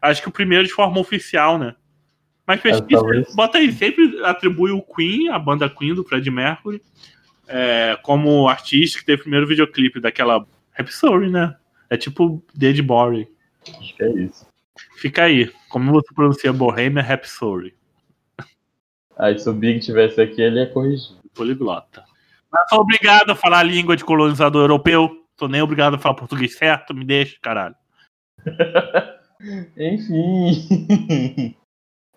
[0.00, 1.74] Acho que o primeiro de forma oficial, né?
[2.46, 3.34] Mas pesquisa, talvez.
[3.34, 6.82] bota aí, sempre atribui o Queen, a banda Queen do Fred Mercury,
[7.48, 11.56] é, como artista que teve o primeiro videoclipe daquela Rhapsody, né?
[11.88, 13.26] É tipo Dead Boring.
[13.78, 14.46] Acho que é isso.
[14.96, 15.52] Fica aí.
[15.68, 17.74] Como você pronuncia Bohemian Rhapsody?
[19.16, 21.16] Aí se o Big tivesse aqui, ele ia corrigir.
[21.34, 22.04] poliglota.
[22.50, 25.10] Mas sou obrigado a falar a língua de colonizador europeu.
[25.36, 27.74] Tô nem obrigado a falar português certo, me deixa, caralho.
[29.76, 31.56] Enfim.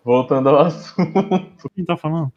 [0.04, 1.68] Voltando ao assunto.
[1.74, 2.32] Quem tá falando?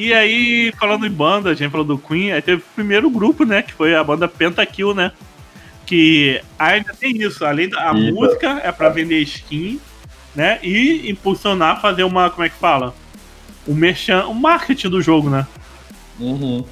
[0.00, 3.44] E aí, falando em banda, a gente falou do Queen, aí teve o primeiro grupo,
[3.44, 3.60] né?
[3.60, 5.12] Que foi a banda Pentakill, né?
[5.84, 8.14] Que ainda tem isso, além da a Isso.
[8.14, 9.78] música é pra vender skin,
[10.34, 10.58] né?
[10.62, 12.94] E impulsionar, fazer uma, como é que fala?
[13.66, 15.46] O merchan, o marketing do jogo, né?
[16.18, 16.64] Uhum.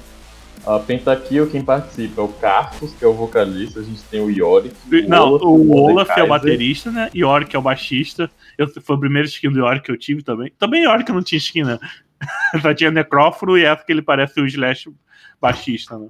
[0.65, 3.79] A Pentakill, quem participa é o Carlos, que é o vocalista.
[3.79, 4.75] A gente tem o Yorick.
[5.07, 7.11] Não, Olaf, o Olaf é o baterista, né?
[7.15, 8.31] Yorick é o baixista.
[8.57, 10.51] Eu, foi o primeiro skin do Yorick que eu tive também.
[10.57, 11.77] Também Yorick não tinha skin, né?
[12.61, 14.91] Só tinha Necróforo e essa que ele parece o Slash
[15.39, 16.09] baixista, né?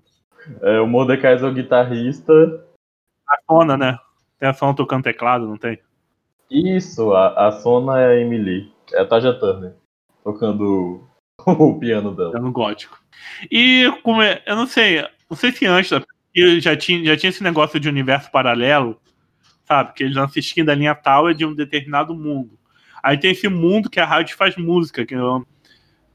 [0.62, 2.34] É, o Mordekaiser é o guitarrista.
[3.28, 4.00] A Sona, né?
[4.40, 5.80] Tem a Sona tocando teclado, não tem?
[6.50, 8.72] Isso, a, a Sona é a Emily.
[8.94, 9.74] É a Taja Turner.
[10.24, 11.08] Tocando
[11.46, 12.38] o piano dela.
[12.38, 13.00] É no gótico.
[13.52, 15.92] E como é, eu não sei, Não sei se antes,
[16.64, 19.00] já tinha, já tinha esse negócio de universo paralelo,
[19.66, 19.94] sabe?
[19.94, 22.58] Que eles vão assistindo a linha tal é de um determinado mundo.
[23.04, 25.46] Aí tem esse mundo que a Riot faz música, que, eu-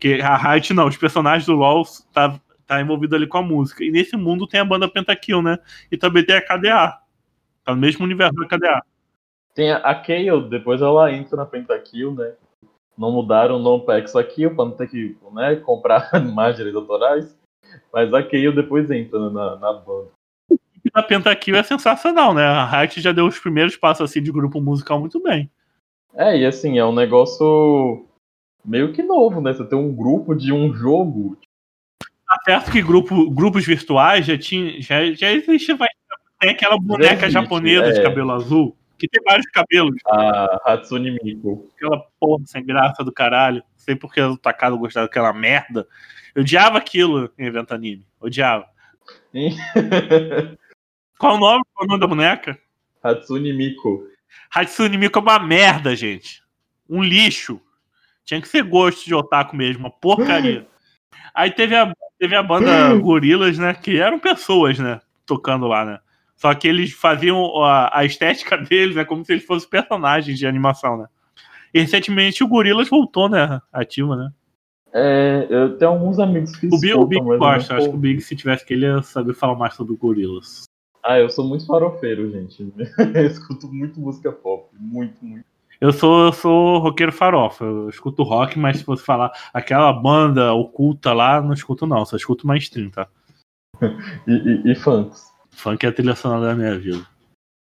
[0.05, 3.83] que a Riot não, os personagens do LoL tá, tá envolvido ali com a música.
[3.83, 5.59] E nesse mundo tem a banda Pentakill, né?
[5.90, 6.99] E também tem a KDA.
[7.64, 8.83] Tá no mesmo universo da KDA.
[9.55, 12.35] Tem a, Kayle, depois ela entra na Pentakill, né?
[12.99, 17.38] Não mudaram o nome pra Exakill pra não ter que né, comprar mais direitos autorais.
[17.90, 20.11] Mas a Kayle depois entra na, na banda.
[20.93, 22.45] A Pentakill é sensacional, né?
[22.45, 25.51] A Riot já deu os primeiros passos assim de grupo musical muito bem.
[26.14, 28.07] É, e assim, é um negócio
[28.64, 29.53] meio que novo, né?
[29.53, 31.38] Você tem um grupo de um jogo.
[32.27, 35.88] Tá certo que grupo, grupos virtuais já tinha, já, já existe, vai,
[36.40, 38.03] tem aquela boneca existe, japonesa de é.
[38.03, 41.70] cabelo azul, que tem vários cabelos, A Hatsune Miku.
[41.77, 43.59] aquela porra sem graça do caralho.
[43.59, 45.87] Não sei porque o Takado gostava daquela merda.
[46.35, 48.07] Eu odiava aquilo em evento anime.
[48.20, 48.66] Odiava.
[51.18, 51.62] Qual o nome?
[51.72, 52.59] Qual o nome da boneca?
[53.03, 54.09] Hatsune Miku.
[54.50, 56.42] Hatsune Miku é uma merda, gente.
[56.88, 57.61] Um lixo.
[58.25, 60.67] Tinha que ser gosto de otaku mesmo, uma porcaria.
[61.35, 63.75] Aí teve a, teve a banda Gorilas, né?
[63.75, 65.01] Que eram pessoas, né?
[65.27, 65.99] Tocando lá, né?
[66.37, 69.05] Só que eles faziam a, a estética deles, né?
[69.05, 71.07] Como se eles fossem personagens de animação, né?
[71.73, 73.61] E recentemente o Gorilas voltou, né?
[73.73, 74.31] Ativa, né?
[74.97, 77.77] É, eu tenho alguns amigos que O Big, o Big gosta.
[77.77, 80.63] Acho que o Big, se tivesse que ele ia saber falar mais sobre o Gorilas.
[81.03, 82.73] Ah, eu sou muito farofeiro, gente.
[83.15, 84.69] Eu escuto muito música pop.
[84.79, 85.45] Muito, muito.
[85.81, 87.65] Eu sou, eu sou roqueiro farofa.
[87.65, 92.05] Eu escuto rock, mas se você falar aquela banda oculta lá, não escuto não.
[92.05, 93.09] Só escuto mainstream, tá?
[94.27, 95.35] E, e, e funks.
[95.51, 97.07] Funk é a trilha sonora da minha vida.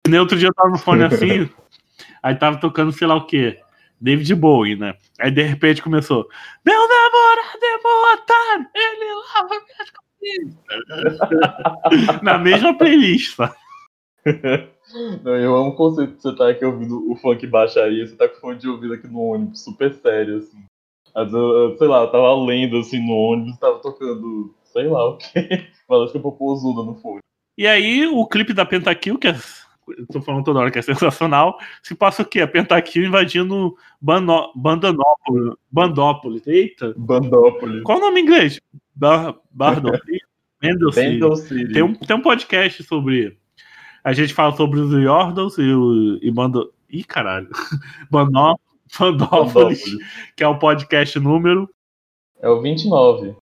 [0.08, 1.50] E nem outro dia eu tava no fone assim,
[2.22, 3.60] aí tava tocando sei lá o quê.
[4.00, 4.96] David Bowie, né?
[5.20, 6.30] Aí de repente começou.
[6.66, 10.62] Meu namorado é Motar, ele lava minhas camisas.
[12.22, 13.56] Na mesma playlist, tá?
[15.24, 18.28] Não, eu amo o conceito de você estar aqui ouvindo o funk baixaria, você tá
[18.30, 20.64] com fone de ouvido aqui no ônibus, super sério, assim.
[21.16, 25.18] Vezes, eu- sei lá, eu tava lendo assim no ônibus, tava tocando, sei lá o
[25.18, 25.66] quê.
[25.90, 27.20] Música popozuda no fone.
[27.58, 29.36] E aí o clipe da Pentakill, que é.
[29.88, 31.60] Eu tô falando toda hora que é sensacional.
[31.84, 32.42] Se passa o quê?
[32.42, 35.54] A Pentakill invadindo Bano, Bandanópolis.
[35.72, 36.48] Bandópolis.
[36.48, 36.94] Eita!
[36.98, 37.84] Bandópolis.
[37.84, 38.60] Qual o nome em inglês?
[38.96, 40.22] Bar, Bardópolis?
[40.62, 41.72] Mendel City.
[41.72, 43.38] Tem um, tem um podcast sobre.
[44.06, 46.20] A gente fala sobre os Yordles e o.
[46.22, 46.72] E Bando...
[46.88, 47.50] Ih, caralho.
[48.10, 48.56] Banó,
[49.00, 49.84] Bandópolis,
[50.36, 51.68] que é o podcast número.
[52.40, 53.36] É o 29.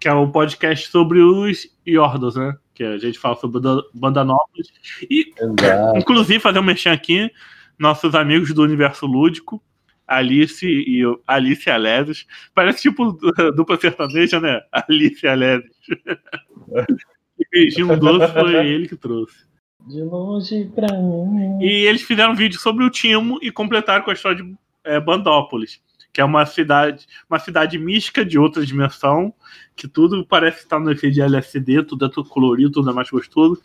[0.00, 2.54] Que é o podcast sobre os Yordles, né?
[2.72, 4.68] Que a gente fala sobre Banda- Bandanópolis.
[5.10, 5.98] E Exato.
[5.98, 7.28] Inclusive, fazer um mexer aqui,
[7.76, 9.60] nossos amigos do universo lúdico,
[10.06, 12.26] Alice e Alice Aleves.
[12.54, 13.10] Parece tipo
[13.56, 14.60] dupla sertaneja, né?
[14.70, 15.70] Alice e Aleves.
[17.38, 19.44] E beijinho doce foi ele que trouxe.
[19.86, 21.58] De longe pra mim.
[21.60, 24.98] E eles fizeram um vídeo sobre o Timo e completaram com a história de é,
[24.98, 25.80] Bandópolis,
[26.12, 29.32] que é uma cidade, uma cidade mística de outra dimensão,
[29.76, 33.08] que tudo parece estar no efeito de LSD, tudo é tudo colorido, tudo é mais
[33.08, 33.62] gostoso.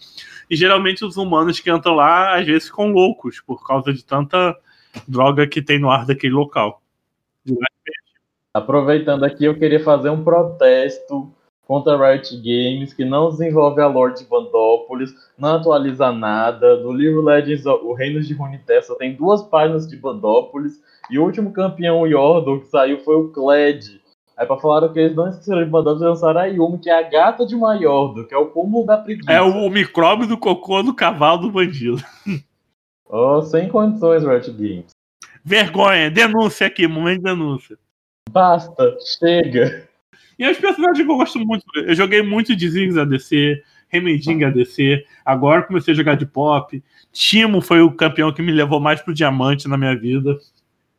[0.47, 4.55] E geralmente os humanos que entram lá, às vezes ficam loucos por causa de tanta
[5.07, 6.84] droga que tem no ar daquele local.
[8.53, 11.34] Aproveitando aqui, eu queria fazer um protesto
[11.71, 16.75] contra a Riot Games, que não desenvolve a lore de Bandópolis, não atualiza nada.
[16.81, 21.23] No livro Legends, o Reino de Runeterra só tem duas páginas de Bandópolis, e o
[21.23, 24.01] último campeão Yordle que saiu foi o Kled.
[24.36, 27.10] Aí pra falar que eles não esqueceram de Bandópolis, lançaram a Yumi, que é a
[27.10, 29.31] gata de uma Yordle, que é o cúmulo da preguiça.
[29.31, 32.03] É o, o micróbio do cocô do cavalo do bandido.
[33.13, 34.91] Oh, sem condições, Riot Games.
[35.43, 37.77] Vergonha, denúncia aqui, momento de denúncia.
[38.29, 39.90] Basta, chega.
[40.41, 41.63] E os personagens que eu gosto muito.
[41.75, 46.84] Eu joguei muito de Ziggs ADC, Remeding ADC, agora comecei a jogar de pop.
[47.12, 50.36] Timo foi o campeão que me levou mais pro diamante na minha vida.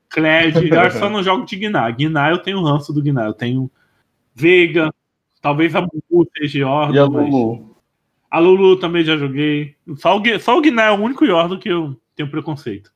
[0.09, 1.91] Kled, eu só não jogo de Gná.
[1.91, 3.25] Gná eu tenho ranço do Gná.
[3.25, 3.71] Eu tenho
[4.35, 4.93] Veiga,
[5.41, 7.73] talvez a Bubu seja Yordo, E a mas- Lulu?
[8.31, 9.75] A Lulu também já joguei.
[9.97, 12.91] Só o, só o Gná é o único Yordo que eu tenho preconceito.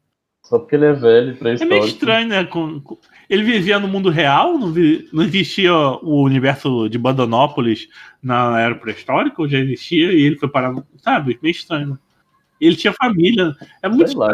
[0.45, 1.67] Só porque ele é velho, É pré-histórico.
[1.75, 2.45] meio estranho, né?
[2.45, 4.59] Com- com- Ele vivia no mundo real?
[4.59, 7.89] Não, vi- não existia o universo de Bandonópolis
[8.23, 9.43] na era pré-histórica?
[9.43, 10.75] Ou já existia e ele foi parar.
[10.99, 11.39] Sabe?
[11.43, 11.99] Meio estranho?
[12.61, 13.53] Ele tinha família.
[13.83, 14.09] É muito.
[14.09, 14.33] Sei lá.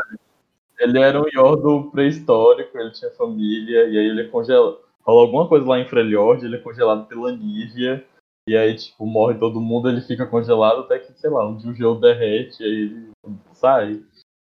[0.78, 4.78] Ele era um Yordle pré-histórico, ele tinha família, e aí ele é congelado.
[5.02, 8.04] Rola alguma coisa lá em Freljord, ele é congelado pela Nívia,
[8.48, 11.70] e aí, tipo, morre todo mundo, ele fica congelado até que, sei lá, um dia
[11.70, 13.12] o gelo derrete, aí ele
[13.52, 14.02] sai.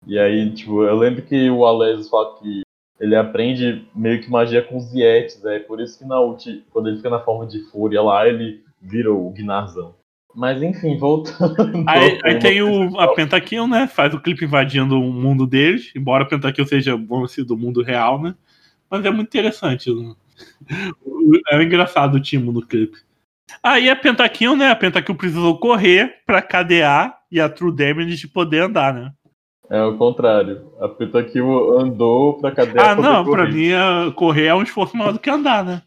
[0.07, 2.61] E aí, tipo, eu lembro que o Alesios fala que
[3.01, 6.89] ele aprende meio que magia com os Yetis, é por isso que na ult, quando
[6.89, 9.95] ele fica na forma de fúria lá, ele vira o Gnarzão.
[10.35, 11.85] Mas enfim, voltando.
[11.89, 13.15] Aí, aí tem o, a.
[13.15, 13.87] Pentakill, né?
[13.89, 17.83] Faz o clipe invadindo o mundo deles, embora a Pentakill seja bom assim, do mundo
[17.83, 18.35] real, né?
[18.91, 19.93] Mas é muito interessante.
[19.93, 20.15] né?
[21.05, 22.99] O- É engraçado o Timo no clipe.
[23.63, 24.71] Aí a Pentakill, né?
[24.71, 29.13] A Pentakill precisou correr pra KDA e a True Damage poder andar, né?
[29.71, 30.73] É o contrário.
[30.81, 33.53] A Pentakill andou pra cadeia Ah, não, pra correr.
[33.53, 35.83] mim a- correr é um esforço maior do que andar, né?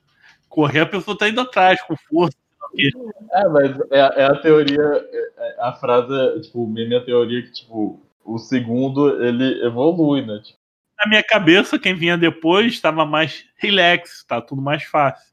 [0.48, 2.38] Correr a pessoa tá indo atrás com força.
[3.34, 7.04] É, mas é, é a teoria, é- é a frase, tipo, o meme é a
[7.04, 10.40] teoria que, tipo, o segundo, ele evolui, né?
[10.44, 10.60] Tipo,
[11.04, 15.32] Na minha cabeça, quem vinha depois estava mais relax, tá tudo mais fácil.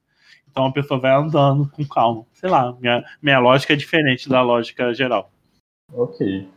[0.51, 2.25] Então a pessoa vai andando com calma.
[2.33, 5.31] Sei lá, minha, minha lógica é diferente da lógica geral.
[5.93, 6.49] ok.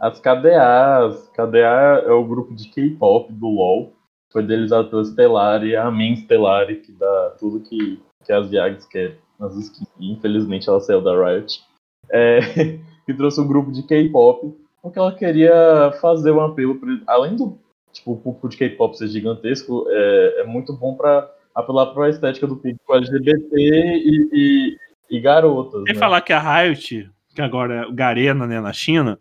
[0.00, 3.92] As KDAs, KDA é o grupo de K-pop do LoL.
[4.30, 8.50] Foi deles a tua Stellari e a Min Stellari, que dá tudo que, que as
[8.50, 9.88] Yags querem nas skins.
[9.98, 11.62] Infelizmente ela saiu da Riot.
[12.10, 12.40] É,
[13.06, 17.58] que trouxe um grupo de K-pop, porque ela queria fazer um apelo, pra, além do
[17.92, 22.10] tipo, o público de K-pop ser gigantesco, é, é muito bom para apelar para a
[22.10, 24.76] estética do público LGBT e, e,
[25.10, 25.84] e garotas.
[25.84, 25.98] Sem né?
[26.00, 29.18] falar que a Riot, que agora é o Garena, né, na China,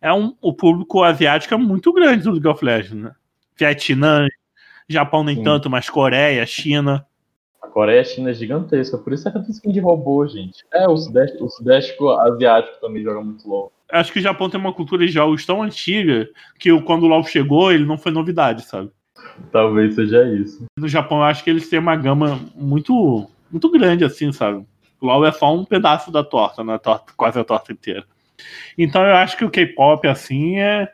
[0.00, 3.12] é um, o público asiático é muito grande do League of Legends, né?
[3.56, 4.26] Vietnã,
[4.88, 5.44] Japão nem Sim.
[5.44, 7.06] tanto, mas Coreia, China.
[7.62, 10.26] A Coreia e a China é gigantesca, por isso é que tem skin de robô,
[10.26, 10.64] gente.
[10.72, 13.70] É, o Sudeste, o Sudeste asiático também joga muito LoL.
[13.92, 17.24] Acho que o Japão tem uma cultura de jogos tão antiga que quando o LoL
[17.24, 18.90] chegou, ele não foi novidade, sabe?
[19.52, 20.64] Talvez seja isso.
[20.78, 24.64] No Japão, eu acho que eles têm uma gama muito, muito grande, assim, sabe?
[25.00, 28.04] O LoL é só um pedaço da torta, não é torta, quase a torta inteira.
[28.76, 30.88] Então eu acho que o K-pop, assim, é,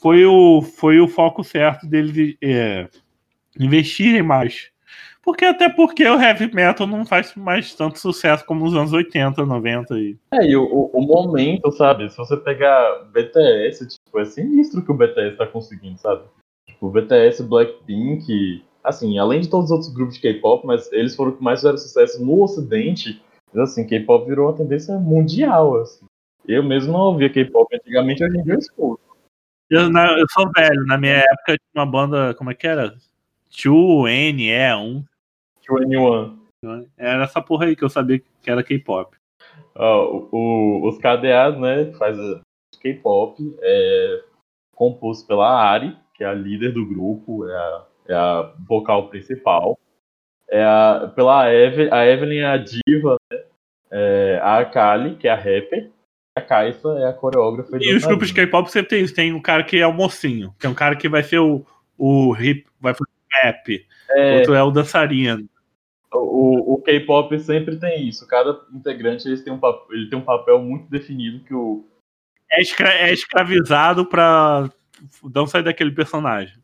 [0.00, 2.88] foi, o, foi o foco certo deles é,
[3.58, 4.70] investirem mais.
[5.22, 9.44] Porque até porque o heavy metal não faz mais tanto sucesso como nos anos 80,
[9.44, 12.08] 90 e É, e o, o- momento, sabe?
[12.08, 16.22] Se você pegar BTS, tipo, é sinistro que o BTS tá conseguindo, sabe?
[16.66, 21.32] Tipo, BTS, Blackpink, assim, além de todos os outros grupos de K-pop, mas eles foram
[21.32, 23.22] que mais fizeram sucesso no ocidente.
[23.52, 26.06] Mas assim, K-pop virou uma tendência mundial, assim.
[26.50, 29.00] Eu mesmo não ouvia K-pop antigamente, hoje em dia eu escuto.
[29.68, 32.94] Eu, na- eu sou velho, na minha época tinha uma banda, como é que era?
[33.50, 35.04] 2NE1.
[35.68, 36.36] 21.
[36.96, 39.16] Era essa porra aí que eu sabia que era K-pop.
[39.74, 42.16] Ó, o- o- os KDAs, né, faz
[42.80, 44.22] K-pop, é
[44.74, 49.78] composto pela Ari, que é a líder do grupo, é a, é a vocal principal.
[50.48, 53.44] É a, pela Eve, a Evelyn é a diva, né,
[53.90, 55.90] é a Akali, que é a rapper.
[56.36, 57.76] A Kaisa é a coreógrafa.
[57.80, 59.14] E os grupos de K-pop sempre tem isso.
[59.14, 61.64] Tem um cara que é o mocinho, que é um cara que vai ser o,
[61.98, 63.10] o hip, vai fazer
[63.42, 63.86] rap.
[64.10, 65.48] É, Outro é o dançarino.
[66.12, 68.26] o, o K-pop sempre tem isso.
[68.26, 71.84] Cada integrante eles tem um, ele tem um papel muito definido que o,
[72.50, 74.70] É, escra- é escravizado pra
[75.34, 76.54] não sair daquele personagem.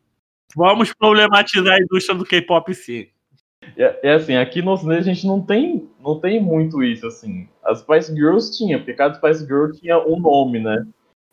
[0.55, 3.07] Vamos problematizar a indústria do K-pop sim.
[3.75, 7.47] É, é assim, aqui no Ocidente a gente não tem, não tem muito isso, assim.
[7.63, 10.85] As Spice Girls tinha, porque cada Spice Girl tinha um nome, né?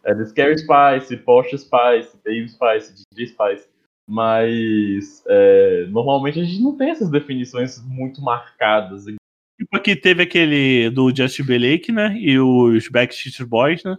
[0.04, 3.68] Era Scary Spice, Porsche Spice, Baby Spice, DJ Spice.
[4.06, 9.04] Mas é, normalmente a gente não tem essas definições muito marcadas.
[9.06, 12.14] Tipo aqui teve aquele do Just Timberlake, né?
[12.18, 13.96] E os Backstreet Boys, né?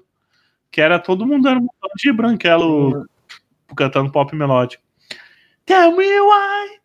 [0.70, 3.08] Que era todo mundo era um montão de branquelo
[3.76, 4.85] cantando pop melódico.
[5.66, 6.78] Tell me why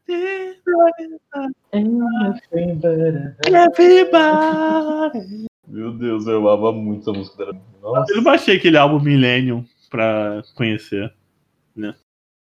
[3.45, 5.47] everybody.
[5.69, 7.53] Meu Deus, eu amava muito essa música.
[7.83, 8.13] Nossa.
[8.13, 11.13] Eu não baixei aquele álbum Millennium pra conhecer.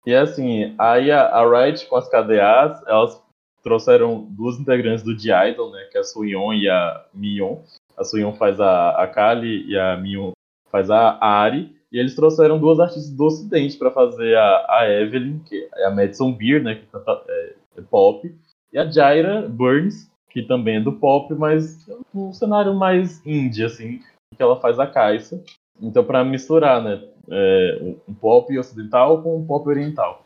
[0.05, 3.21] E assim, aí a, a Riot com as KDAs, elas
[3.61, 5.87] trouxeram duas integrantes do The Idol, né?
[5.91, 7.59] Que é a Suyeon e a Mion.
[7.97, 10.31] A Suyeon faz a, a Kali e a Mion
[10.71, 11.75] faz a Ari.
[11.93, 15.91] E eles trouxeram duas artistas do ocidente para fazer a, a Evelyn, que é a
[15.91, 16.75] Madison Beer, né?
[16.75, 16.87] Que
[17.29, 18.35] é, é pop.
[18.73, 23.99] E a Jaira Burns, que também é do pop, mas um cenário mais indie, assim.
[24.35, 25.43] Que ela faz a Kaisa.
[25.79, 27.03] Então, para misturar, né?
[27.29, 30.25] é, um pop ocidental com um pop oriental.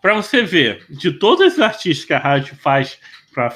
[0.00, 2.98] Pra você ver, de todos esses artistas que a rádio faz
[3.34, 3.52] pra,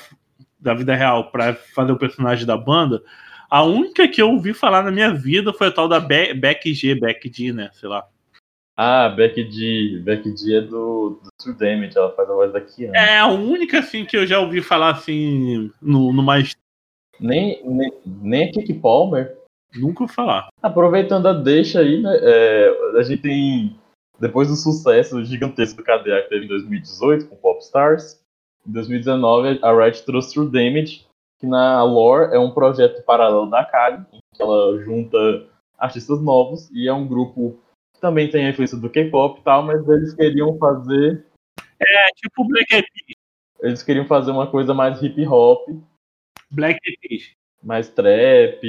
[0.61, 3.03] da vida real pra fazer o personagem da banda,
[3.51, 6.73] a única que eu ouvi falar na minha vida foi a tal da Be Beck
[6.73, 7.71] G, Beck G, né?
[7.73, 8.07] Sei lá.
[8.77, 10.01] Ah, Becky G.
[10.01, 12.97] Becky G é do, do True Damage, ela faz a voz da Kiana.
[12.97, 16.57] É a única assim que eu já ouvi falar assim no, no mais.
[17.21, 19.37] Nem, nem, nem a Kiki Palmer.
[19.77, 20.49] Nunca ouvi falar.
[20.61, 22.19] Aproveitando a deixa aí, né?
[22.21, 23.77] é, a gente tem.
[24.19, 28.21] Depois do sucesso gigantesco do KDA que teve em 2018 com Popstars,
[28.67, 31.05] em 2019 a Riot trouxe True Damage,
[31.45, 34.03] que na lore é um projeto paralelo da Kali,
[34.35, 35.19] que ela junta
[35.79, 37.61] artistas novos e é um grupo
[37.95, 41.27] que também tem a influência do K-pop e tal, mas eles queriam fazer
[41.79, 43.19] É tipo Black Eyed Peas.
[43.61, 45.69] eles queriam fazer uma coisa mais hip hop,
[46.51, 47.33] Black Eyed Peas.
[47.63, 48.63] mais trap.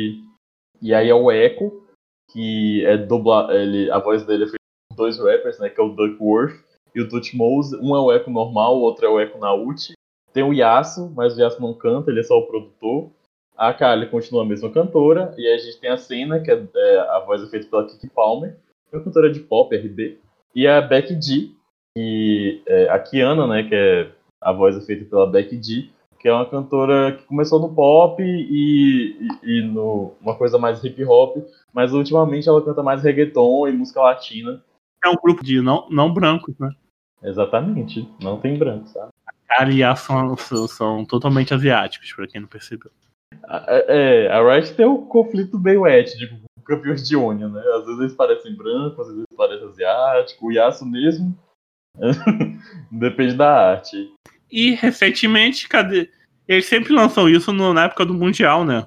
[0.82, 1.88] E aí é o Echo,
[2.32, 4.60] que é dubla, ele, a voz dele é feita
[4.90, 6.62] por dois rappers, né, que é o Duckworth
[6.94, 7.78] e o Tutmose.
[7.78, 9.94] Um é o Echo normal, o outro é o Echo Nauti.
[10.36, 13.10] Tem o Yasu, mas o Yasu não canta, ele é só o produtor.
[13.56, 15.34] A Kylie continua a mesma cantora.
[15.38, 17.88] E aí a gente tem a Cena, que é, é, a voz é feita pela
[17.88, 18.58] Kiki Palmer,
[18.90, 20.20] que é uma cantora de pop, RB.
[20.54, 21.52] E a Becky G,
[21.96, 24.12] que é a Kiana, né, que é
[24.42, 28.22] a voz é feita pela Becky G, que é uma cantora que começou no pop
[28.22, 31.38] e, e, e no uma coisa mais hip hop,
[31.74, 34.62] mas ultimamente ela canta mais reggaeton e música latina.
[35.02, 36.72] É um grupo de não, não brancos, né?
[37.24, 39.15] Exatamente, não tem branco, sabe?
[39.58, 40.36] Cara e a são,
[40.68, 42.92] são, totalmente asiáticos, pra quem não percebeu.
[43.46, 47.62] A- É, a Riot tem um conflito meio étnico com campeões de Onion, né?
[47.76, 51.38] Às vezes eles parecem brancos, às vezes eles parecem asiáticos, o Yasuo mesmo.
[52.92, 54.12] Depende da arte.
[54.52, 56.10] E recentemente, cadê?
[56.48, 58.86] Eles sempre lançam isso no- na época do Mundial, né?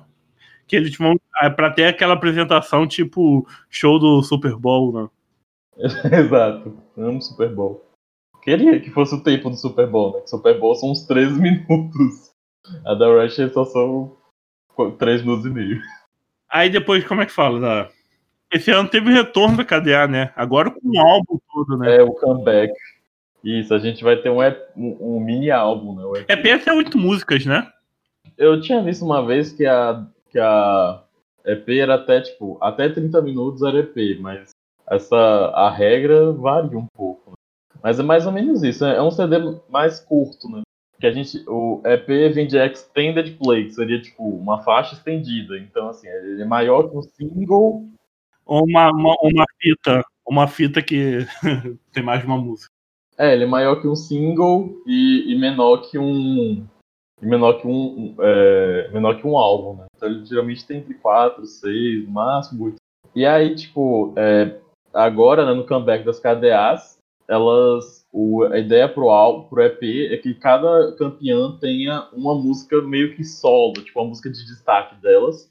[0.67, 1.15] Que eles vão.
[1.43, 5.09] é, Pra ter aquela apresentação tipo show do Super Bowl, né?
[6.13, 6.77] Exato.
[6.97, 7.88] Amo Super Bowl.
[8.49, 10.21] Queria que fosse o tempo do Super Bowl, né?
[10.23, 12.33] Que Super Bowl são uns 13 minutos.
[12.87, 14.17] A da Rush só são
[14.99, 15.83] 3 minutos e meio.
[16.51, 17.61] Aí depois, como é que fala?
[17.61, 17.89] Da...
[18.51, 20.33] Esse ano teve retorno da KDA, né?
[20.35, 21.97] Agora com o álbum todo, né?
[21.97, 22.73] É o comeback.
[23.45, 26.05] Isso, a gente vai ter um, EP um, um mini álbum, né?
[26.05, 26.27] o EP.
[26.27, 27.71] PS é oito músicas, né?
[28.39, 31.03] Eu tinha visto uma vez que a, que a
[31.45, 34.49] EP era até, tipo, até 30 minutos era EP, mas
[34.91, 35.17] essa,
[35.55, 37.33] a regra varia um pouco.
[37.33, 37.38] né?
[37.83, 39.37] Mas é mais ou menos isso, é é um CD
[39.69, 40.63] mais curto, né?
[41.01, 45.57] Que a gente, o EP vem de Extended Play, que seria, tipo, uma faixa estendida.
[45.57, 47.89] Então, assim, ele é maior que um single,
[48.45, 50.05] Ou uma, uma, uma fita.
[50.27, 51.19] Uma fita que
[51.93, 52.69] tem mais de uma música.
[53.17, 56.67] É, ele é maior que um single e, e menor que um.
[57.23, 57.71] E menor que um.
[57.71, 59.87] um, é, menor que um álbum, né?
[59.97, 62.77] Então ele geralmente tem entre 4, 6, no máximo 8.
[63.15, 64.57] E aí, tipo, é,
[64.93, 66.98] agora, né, no comeback das KDAs,
[67.29, 68.07] elas.
[68.11, 73.15] O, a ideia pro álbum, pro EP, é que cada campeã tenha uma música meio
[73.15, 75.51] que solo, tipo, uma música de destaque delas.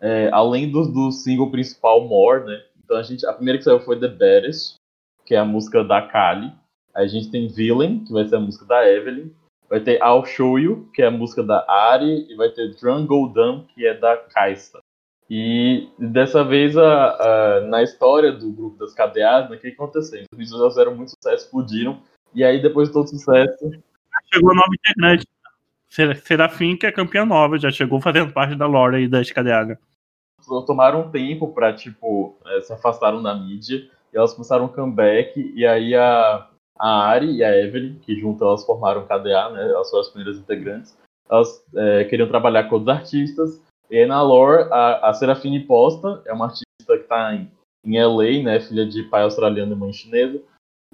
[0.00, 2.60] É, além do, do single principal More, né?
[2.84, 3.24] Então a gente.
[3.24, 4.74] A primeira que saiu foi The Baddest,
[5.24, 6.52] que é a música da Kali.
[6.92, 9.30] A gente tem Villain, que vai ser a música da Evelyn.
[9.68, 12.26] Vai ter I'll Show You, que é a música da Ari.
[12.28, 14.81] E vai ter Drunk Go Dumb, que é da Kaisa.
[15.30, 20.22] E dessa vez, a, a- na história do grupo das KDAs, né, o que aconteceu?
[20.32, 22.00] Os vídeos fizeram muito sucesso, explodiram.
[22.34, 23.70] E aí, depois de todo sucesso,
[24.32, 25.26] Chegou nova integrante.
[25.88, 29.20] Ser- Serafim, que é campeã nova, já chegou fazendo parte da lore aí da
[30.42, 33.88] só tomaram um tempo pra, tipo, eh, se afastaram da mídia.
[34.12, 35.52] E elas começaram um comeback.
[35.54, 36.48] E aí a,
[36.78, 39.62] a Ari e a Evelyn, que juntas elas formaram o KDA, né?
[39.70, 40.96] Elas foram as primeiras integrantes.
[41.30, 43.62] Elas eh, queriam trabalhar com outros artistas.
[43.92, 47.52] E aí na lore, a, a Serafine Posta é uma artista que tá em,
[47.84, 48.58] em LA, né?
[48.58, 50.42] Filha de pai australiano e mãe chinesa.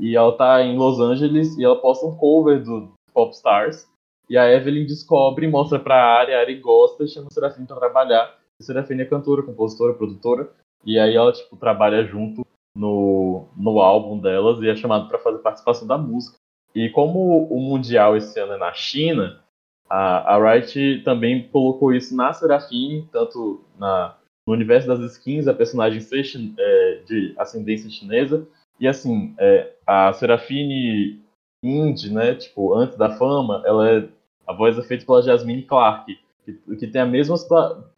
[0.00, 3.88] E ela tá em Los Angeles e ela posta um cover do Popstars.
[4.28, 7.76] E a Evelyn descobre, mostra pra Ari, a Ari gosta e chama a Serafine pra
[7.76, 8.36] trabalhar.
[8.60, 10.50] A Serafine é cantora, compositora, produtora.
[10.84, 12.44] E aí ela, tipo, trabalha junto
[12.76, 16.36] no, no álbum delas e é chamada pra fazer participação da música.
[16.74, 19.40] E como o Mundial esse ano é na China,
[19.88, 24.16] a, a Wright também colocou isso na Serafine, tanto na,
[24.46, 26.24] no universo das skins, a personagem ser
[26.58, 28.46] é, de ascendência chinesa.
[28.78, 31.20] E assim, é, a Serafine
[31.62, 34.08] indie, né, tipo, antes da fama, ela é,
[34.46, 37.36] a voz é feita pela Jasmine Clark, que, que tem a mesma,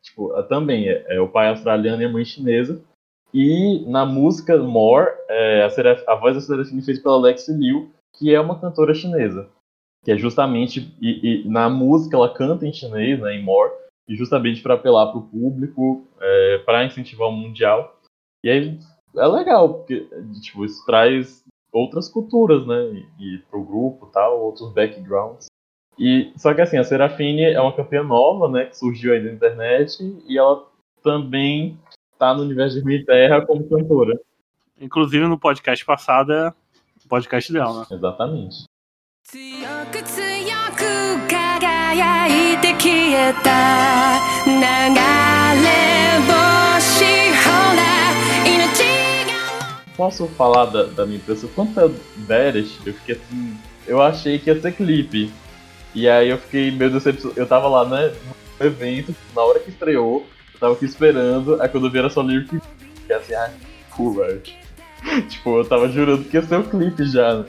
[0.02, 2.82] tipo, também é, é o pai australiano e a mãe chinesa.
[3.32, 8.34] E na música More, é, a, a voz da Serafine feita pela Lexi Liu, que
[8.34, 9.48] é uma cantora chinesa.
[10.04, 13.72] Que é justamente, e, e na música ela canta em chinês, né, em More,
[14.08, 18.00] e justamente para apelar para o público, é, para incentivar o mundial.
[18.42, 18.78] E aí
[19.16, 20.08] é legal, porque
[20.40, 25.46] tipo, isso traz outras culturas, né, e, e pro grupo tal, outros backgrounds.
[25.98, 29.32] E, só que assim, a Serafine é uma campeã nova, né, que surgiu aí na
[29.32, 30.66] internet, e ela
[31.02, 31.78] também
[32.18, 34.18] tá no universo de Ruim Terra como cantora.
[34.80, 36.48] Inclusive no podcast passado é
[37.04, 37.86] o podcast dela, né?
[37.90, 38.64] Exatamente.
[39.29, 39.39] 強
[39.91, 40.23] く強
[40.75, 40.83] く
[41.27, 45.71] 輝いて消えた流れ
[46.27, 47.03] 星
[47.43, 47.81] ほら
[48.45, 48.79] 命
[49.27, 51.49] が Posso falar da, da minha impressão?
[51.55, 53.57] Quanto é Beres, eu fiquei assim.
[53.87, 55.31] Eu achei que ia ser clipe.
[55.93, 57.39] E aí eu fiquei meio decepcionado.
[57.39, 58.13] Eu tava lá, né,
[58.59, 60.25] no evento, na hora que estreou,
[60.59, 62.59] Tava aqui esperando, aí quando eu vi era só lyric
[63.05, 63.51] que é assim, ah,
[63.91, 64.57] cool, right?
[65.29, 67.45] tipo, eu tava jurando que ia ser o clipe já, né?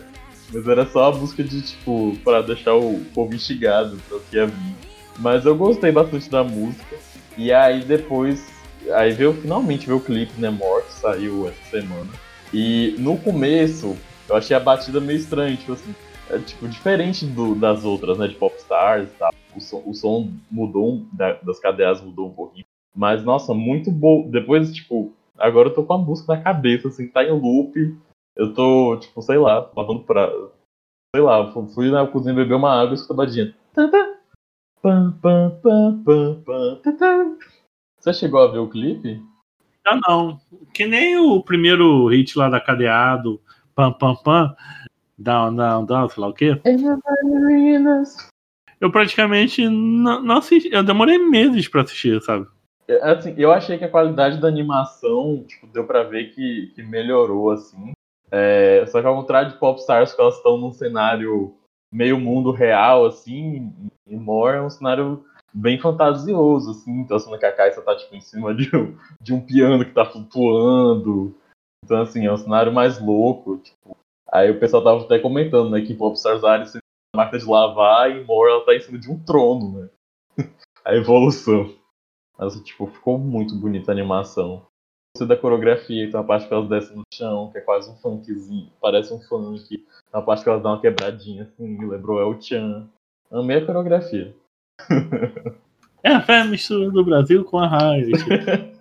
[0.54, 4.36] Mas era só a busca de, tipo, pra deixar o povo instigado pra o que
[4.36, 4.76] ia vir.
[5.20, 6.96] Mas eu gostei bastante da música.
[7.38, 8.52] E aí depois,
[8.94, 12.10] aí veio finalmente veio o clipe, né, More, que saiu essa semana.
[12.54, 13.96] E no começo,
[14.28, 15.96] eu achei a batida meio estranha, tipo assim,
[16.30, 19.32] é, tipo, diferente do, das outras, né, de Popstars e tal.
[19.56, 22.66] O som, o som mudou, da- das cadeias mudou um pouquinho.
[22.96, 24.30] Mas, nossa, muito bom.
[24.30, 27.96] Depois, tipo, agora eu tô com a música na cabeça, assim, tá em loop.
[28.36, 30.30] Eu tô, tipo, sei lá, lavando pra.
[31.16, 33.56] Sei lá, fu- fui na cozinha beber uma água e escuta a badinha.
[38.00, 39.22] Você chegou a ver o clipe?
[39.86, 40.40] Ah, não.
[40.74, 43.42] Que nem o primeiro hit lá da Cadeado,
[43.76, 44.56] pam, pam, pam,
[45.18, 46.60] down, down, down, sei lá o quê.
[48.80, 50.70] Eu praticamente não, não assisti.
[50.72, 52.48] Eu demorei meses pra assistir, sabe?
[52.88, 56.82] É, Assim, eu achei que a qualidade da animação, tipo, deu pra ver que, que
[56.82, 57.92] melhorou, assim.
[58.32, 61.54] É, só que ao contrário de Popstars, que elas estão num cenário
[61.94, 63.74] meio mundo real, assim,
[64.08, 67.02] e More é um cenário bem fantasioso, assim.
[67.02, 69.92] Então, assim, que a Kaisa tá, tipo, em cima de um, de um piano que
[69.92, 71.36] tá flutuando.
[71.84, 73.98] Então, assim, é um cenário mais louco, tipo.
[74.32, 76.80] Aí o pessoal tava até comentando, né, que Popstars Alice é
[77.14, 79.90] uma máquina de lavar e More, ela tá em cima de um trono, né.
[80.86, 81.76] a evolução.
[82.38, 84.66] Mas, tipo, ficou muito bonita a animação.
[85.20, 88.70] Da coreografia, tem uma parte que elas descem no chão, que é quase um funkzinho,
[88.82, 89.86] parece um funk.
[90.12, 92.88] Uma parte que elas dão uma quebradinha, assim, me lembrou El Chan.
[93.30, 94.34] Amei a coreografia.
[96.04, 98.10] É a fé mistura do Brasil com a raiva.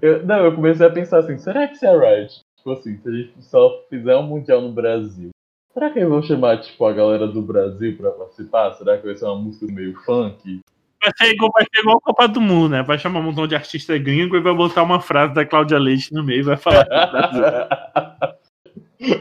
[0.00, 2.40] Eu- não, eu comecei a pensar assim, será que isso é right?
[2.58, 5.30] Tipo assim, se a gente só fizer um mundial no Brasil,
[5.74, 8.72] será que eles vão chamar, tipo, a galera do Brasil pra participar?
[8.74, 10.60] Será que vai ser uma música meio funk?
[11.02, 12.82] Vai ser igual, vai ser igual a Copa do Mundo, né?
[12.82, 16.12] Vai chamar um montão de artista gringo e vai botar uma frase da Cláudia Leite
[16.12, 16.84] no meio e vai falar.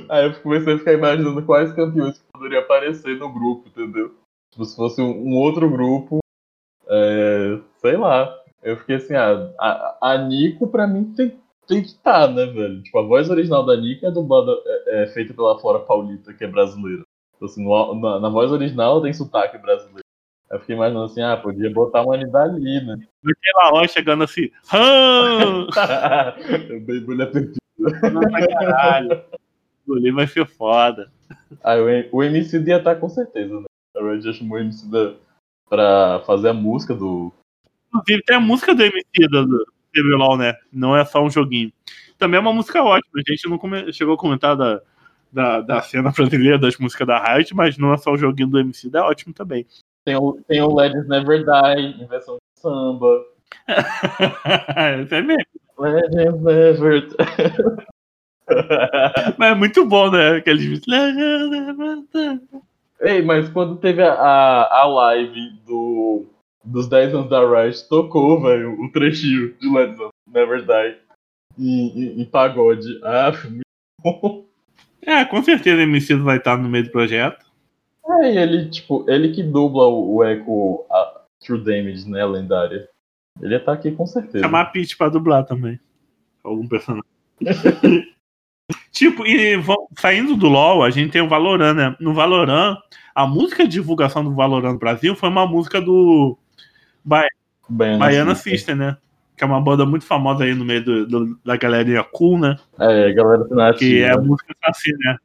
[0.09, 4.15] Aí eu comecei a ficar imaginando quais campeões poderiam aparecer no grupo, entendeu?
[4.51, 6.19] Tipo, se fosse um, outro grupo,
[6.89, 8.33] é, sei lá.
[8.63, 12.81] Eu fiquei assim, ah, a, a Nico pra mim tem, tem que estar, né, velho?
[12.83, 14.51] Tipo, a voz original da Nico é dublada,
[14.87, 17.03] é, é feita pela Flora Paulita, que é brasileira.
[17.35, 19.96] Então, assim, no- na, na voz original tem sotaque brasileiro.
[20.49, 22.97] Aí eu fiquei imaginando assim, ah, podia botar uma Nidali, né?
[23.25, 24.49] Aquela ó chegando assim.
[24.73, 25.67] "Hã!"
[26.85, 27.57] Bem mulher perdida.
[28.59, 29.23] caralho.
[29.87, 31.11] O ali vai ser foda.
[31.63, 31.75] Ah,
[32.11, 33.65] o, MC ia estar com certeza, né?
[33.95, 35.13] A Red já chamou o MC da,
[35.69, 37.33] pra fazer a música do.
[37.87, 40.53] Inclusive, tem a música do MC do, do CBLOL, né?
[40.71, 41.71] Não é só um joguinho.
[42.17, 43.21] Também é uma música ótima.
[43.25, 44.81] A gente não come- chegou a comentar da,
[45.31, 48.59] da, da cena brasileira das músicas da Riot, mas não é só o joguinho do
[48.59, 49.65] MC, é ótimo também.
[50.07, 53.25] Tem o, tem o Legends Never Die, em versão de samba.
[55.03, 55.43] Isso é mesmo.
[55.77, 57.07] Legends Never
[59.37, 60.37] Mas é muito bom, né?
[60.37, 60.81] Aqueles.
[63.01, 66.25] Ei, mas quando teve a, a, a live do,
[66.63, 70.97] dos 10 anos da Riot, tocou, velho, o trechinho de Legends Never Die
[71.59, 72.97] em, em, em pagode.
[73.03, 73.61] Ah, muito
[74.01, 74.45] bom.
[75.01, 77.46] É, com certeza o MC vai estar no meio do projeto.
[78.09, 82.87] É, e ele, tipo, ele que dubla o, o Echo a True Damage, né, lendária.
[83.41, 84.39] Ele ia estar aqui com certeza.
[84.43, 85.79] Chamar a Peach pra dublar também.
[86.43, 87.03] Algum personagem.
[88.91, 89.55] tipo, e
[89.97, 91.95] saindo do LoL, a gente tem o Valorant, né?
[91.99, 92.77] No Valorant,
[93.13, 96.37] a música de divulgação do Valorant no Brasil foi uma música do
[97.03, 97.27] Ba-
[97.69, 98.53] Baiana, Baiana System.
[98.53, 98.97] System, né?
[99.35, 102.55] Que é uma banda muito famosa aí no meio do- do- da galerinha cool, né?
[102.79, 103.73] É, galera.
[103.77, 105.17] Que é a música Saci, né?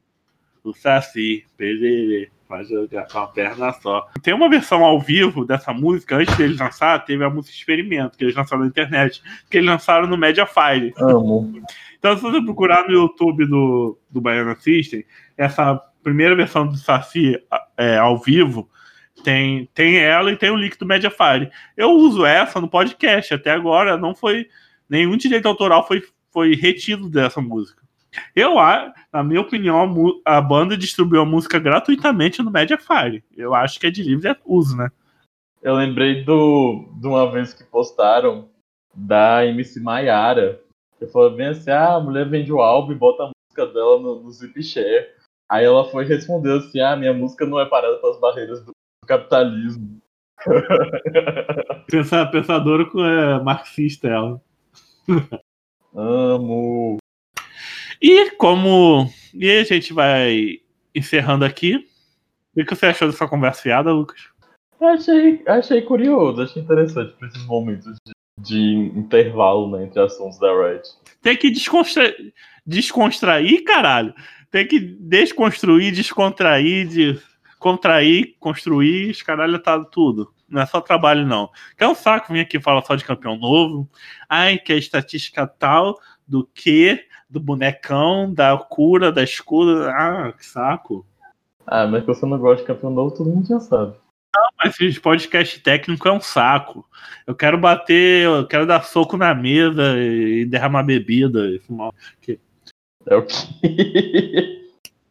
[0.62, 4.06] O Saci, perere, vai jogar com a perna só.
[4.22, 8.24] Tem uma versão ao vivo dessa música, antes deles lançar, teve a música Experimento, que
[8.24, 10.92] eles lançaram na internet, que eles lançaram no Mediafire.
[10.98, 11.62] Amo.
[11.98, 15.02] Então, se você procurar no YouTube do, do Baiana System,
[15.36, 17.40] essa primeira versão do Saci
[17.76, 18.68] é, ao vivo,
[19.24, 21.50] tem, tem ela e tem o link do Mediafire.
[21.74, 24.46] Eu uso essa no podcast, até agora não foi.
[24.90, 27.81] Nenhum direito autoral foi, foi retido dessa música.
[28.34, 28.54] Eu,
[29.12, 33.24] na minha opinião, a, banda distribuiu a música gratuitamente no Mediafire.
[33.36, 34.90] Eu acho que é de livre uso, né?
[35.62, 38.48] Eu lembrei do, de uma vez que postaram
[38.94, 40.60] da MC Maiara.
[40.98, 44.00] Que falou bem assim, ah, a mulher vende o álbum e bota a música dela
[44.00, 45.08] no, no Zip Share.
[45.50, 48.72] Aí ela foi responder assim, ah, minha música não é parada pelas barreiras do,
[49.06, 50.00] capitalismo.
[51.90, 54.40] Pensa, pensadora com é, marxista ela.
[55.94, 56.98] Amo.
[58.02, 59.08] E como.
[59.32, 60.58] E a gente vai
[60.92, 61.86] encerrando aqui.
[62.56, 64.20] O que você achou dessa conversa fiada, Lucas?
[64.80, 70.48] Achei, achei curioso, achei interessante pra esses momentos de, de intervalo né, entre assuntos da
[70.48, 70.82] Riot.
[71.22, 72.12] Tem que descontra...
[72.66, 74.12] descontrair, caralho.
[74.50, 77.20] Tem que desconstruir, descontrair, de...
[77.60, 80.34] contrair, construir, os caralho tá tudo.
[80.48, 81.48] Não é só trabalho, não.
[81.78, 83.88] Que é um saco vir aqui falar só de campeão novo.
[84.28, 89.90] Ai, que a estatística tal do que, do bonecão, da cura, da escuda.
[89.90, 91.06] Ah, que saco.
[91.66, 93.96] Ah, mas que você não gosta de campeão novo, todo mundo já sabe.
[94.62, 96.86] Mas esse podcast técnico é um saco.
[97.26, 101.48] Eu quero bater, eu quero dar soco na mesa e derramar bebida.
[101.48, 101.90] e fumar.
[103.06, 104.62] É o que?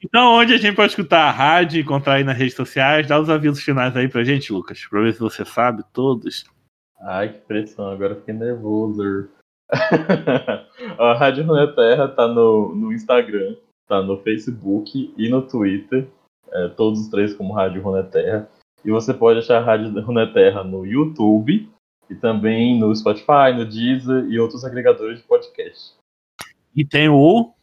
[0.03, 3.05] Então, onde a gente pode escutar a rádio encontrar aí nas redes sociais?
[3.05, 6.43] Dá os avisos finais aí pra gente, Lucas, pra ver se você sabe todos.
[7.01, 9.29] Ai, que pressão, agora fiquei nervoso.
[10.99, 13.55] a Rádio Runeterra tá no, no Instagram,
[13.87, 16.07] tá no Facebook e no Twitter.
[16.53, 18.49] É, todos os três como Rádio Runeterra.
[18.83, 21.69] E você pode achar a Rádio Runeterra no YouTube
[22.09, 25.93] e também no Spotify, no Deezer e outros agregadores de podcast.
[26.75, 27.53] E tem o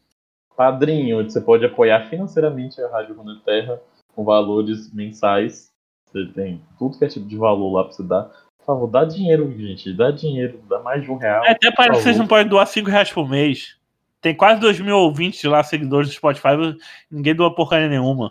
[0.57, 3.81] Padrinho, onde você pode apoiar financeiramente a Rádio Runeterra
[4.15, 5.71] com valores mensais.
[6.07, 8.31] Você tem tudo que é tipo de valor lá pra você dar.
[8.69, 9.95] Por favor, dá dinheiro, gente.
[9.95, 11.43] Dá dinheiro, dá mais de um real.
[11.47, 13.79] É, até parece que vocês não podem doar 5 reais por mês.
[14.21, 16.49] Tem quase 2 mil ouvintes lá, seguidores do Spotify,
[17.11, 18.31] ninguém doa porcaria nenhuma.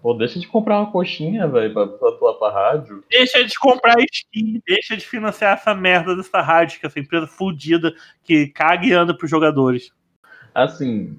[0.00, 3.04] Pô, deixa de comprar uma coxinha, velho, pra, pra atuar pra rádio.
[3.10, 7.26] Deixa de comprar skin, deixa de financiar essa merda dessa rádio, que é essa empresa
[7.26, 7.92] fudida
[8.24, 9.92] que caga e anda pros jogadores.
[10.54, 11.14] Assim,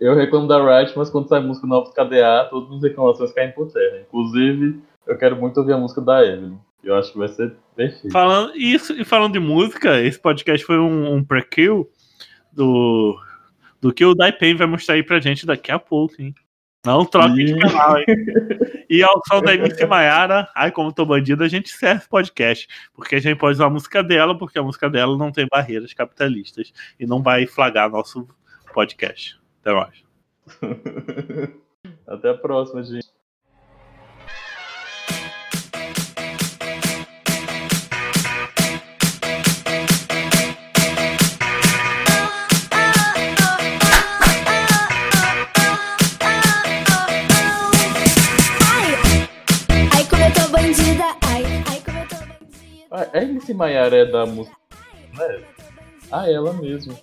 [0.00, 3.50] eu reclamo da Riot, mas quando sai música nova do KDA, todas as reclamações caem
[3.50, 4.02] por terra.
[4.06, 6.56] Inclusive, eu quero muito ouvir a música da Evelyn.
[6.82, 8.12] Eu acho que vai ser perfeito.
[8.12, 11.88] Falando isso e falando de música, esse podcast foi um, um prequel
[12.52, 13.18] do,
[13.80, 16.34] do que o Daipen vai mostrar aí pra gente daqui a pouco, hein?
[16.84, 18.06] Não troque de canal, hein?
[18.90, 22.66] E ao som da MC Maiara, ai como tô bandido, a gente serve podcast.
[22.92, 25.94] Porque a gente pode usar a música dela, porque a música dela não tem barreiras
[25.94, 28.26] capitalistas e não vai flagrar nosso
[28.74, 29.38] podcast.
[29.60, 30.02] Até mais.
[32.04, 33.06] Até a próxima, gente.
[52.90, 54.56] Ah, a MC Maiara é da música.
[55.16, 55.40] Né?
[56.10, 56.98] Ah, ela mesmo.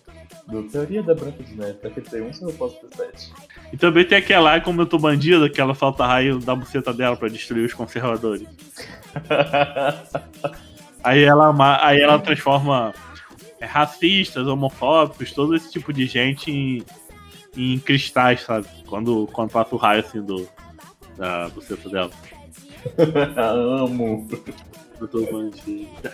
[0.48, 1.74] Do Teoria da Branca de Neve.
[1.74, 3.34] Pra que ter um eu posso ter sete.
[3.72, 7.18] E também tem aquela, como eu tô bandido, que ela solta raio da buceta dela
[7.18, 8.48] pra destruir os conservadores.
[11.04, 12.94] Aí ela, aí ela transforma
[13.62, 16.84] é, racistas, homofóbicos, todo esse tipo de gente em,
[17.56, 18.68] em cristais, sabe?
[18.86, 20.46] Quando, quando passa o raio assim do,
[21.16, 22.12] da buceta dela.
[23.38, 24.28] Amo.
[25.00, 26.14] Eu tô bandida.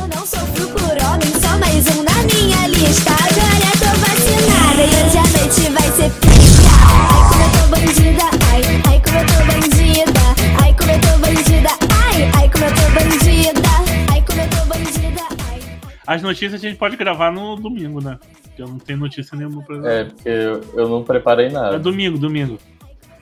[0.00, 3.10] Eu não sofro por homem, só mais um na minha lista.
[3.12, 6.70] Agora tô vacinada e hoje a noite vai ser pica.
[6.90, 10.20] Ai, como eu tô bandida, ai, ai, como eu tô bandida.
[10.62, 11.70] Ai, como eu tô bandida,
[12.02, 13.70] ai, ai, como eu tô bandida.
[14.12, 15.78] Ai, como eu tô bandida, ai.
[16.06, 18.18] As notícias a gente pode gravar no domingo, né?
[18.42, 21.78] Porque eu não tenho notícia nenhuma pra É, porque eu, eu não preparei É nada.
[21.78, 22.58] domingo, domingo.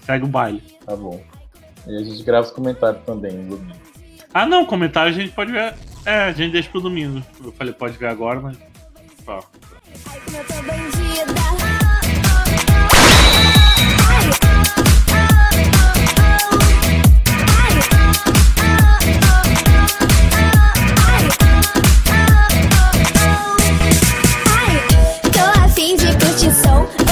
[0.01, 0.63] Segue o baile.
[0.87, 1.21] Tá bom.
[1.87, 3.88] E a gente grava os comentários também no domingo.
[4.33, 5.75] Ah, não, comentário a gente pode ver.
[6.05, 7.23] É, a gente deixa pro domingo.
[7.43, 8.57] Eu falei, pode ver agora, mas.
[9.27, 9.43] Ó.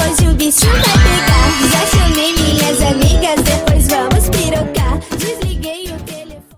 [0.07, 0.86] Hoje o bichinho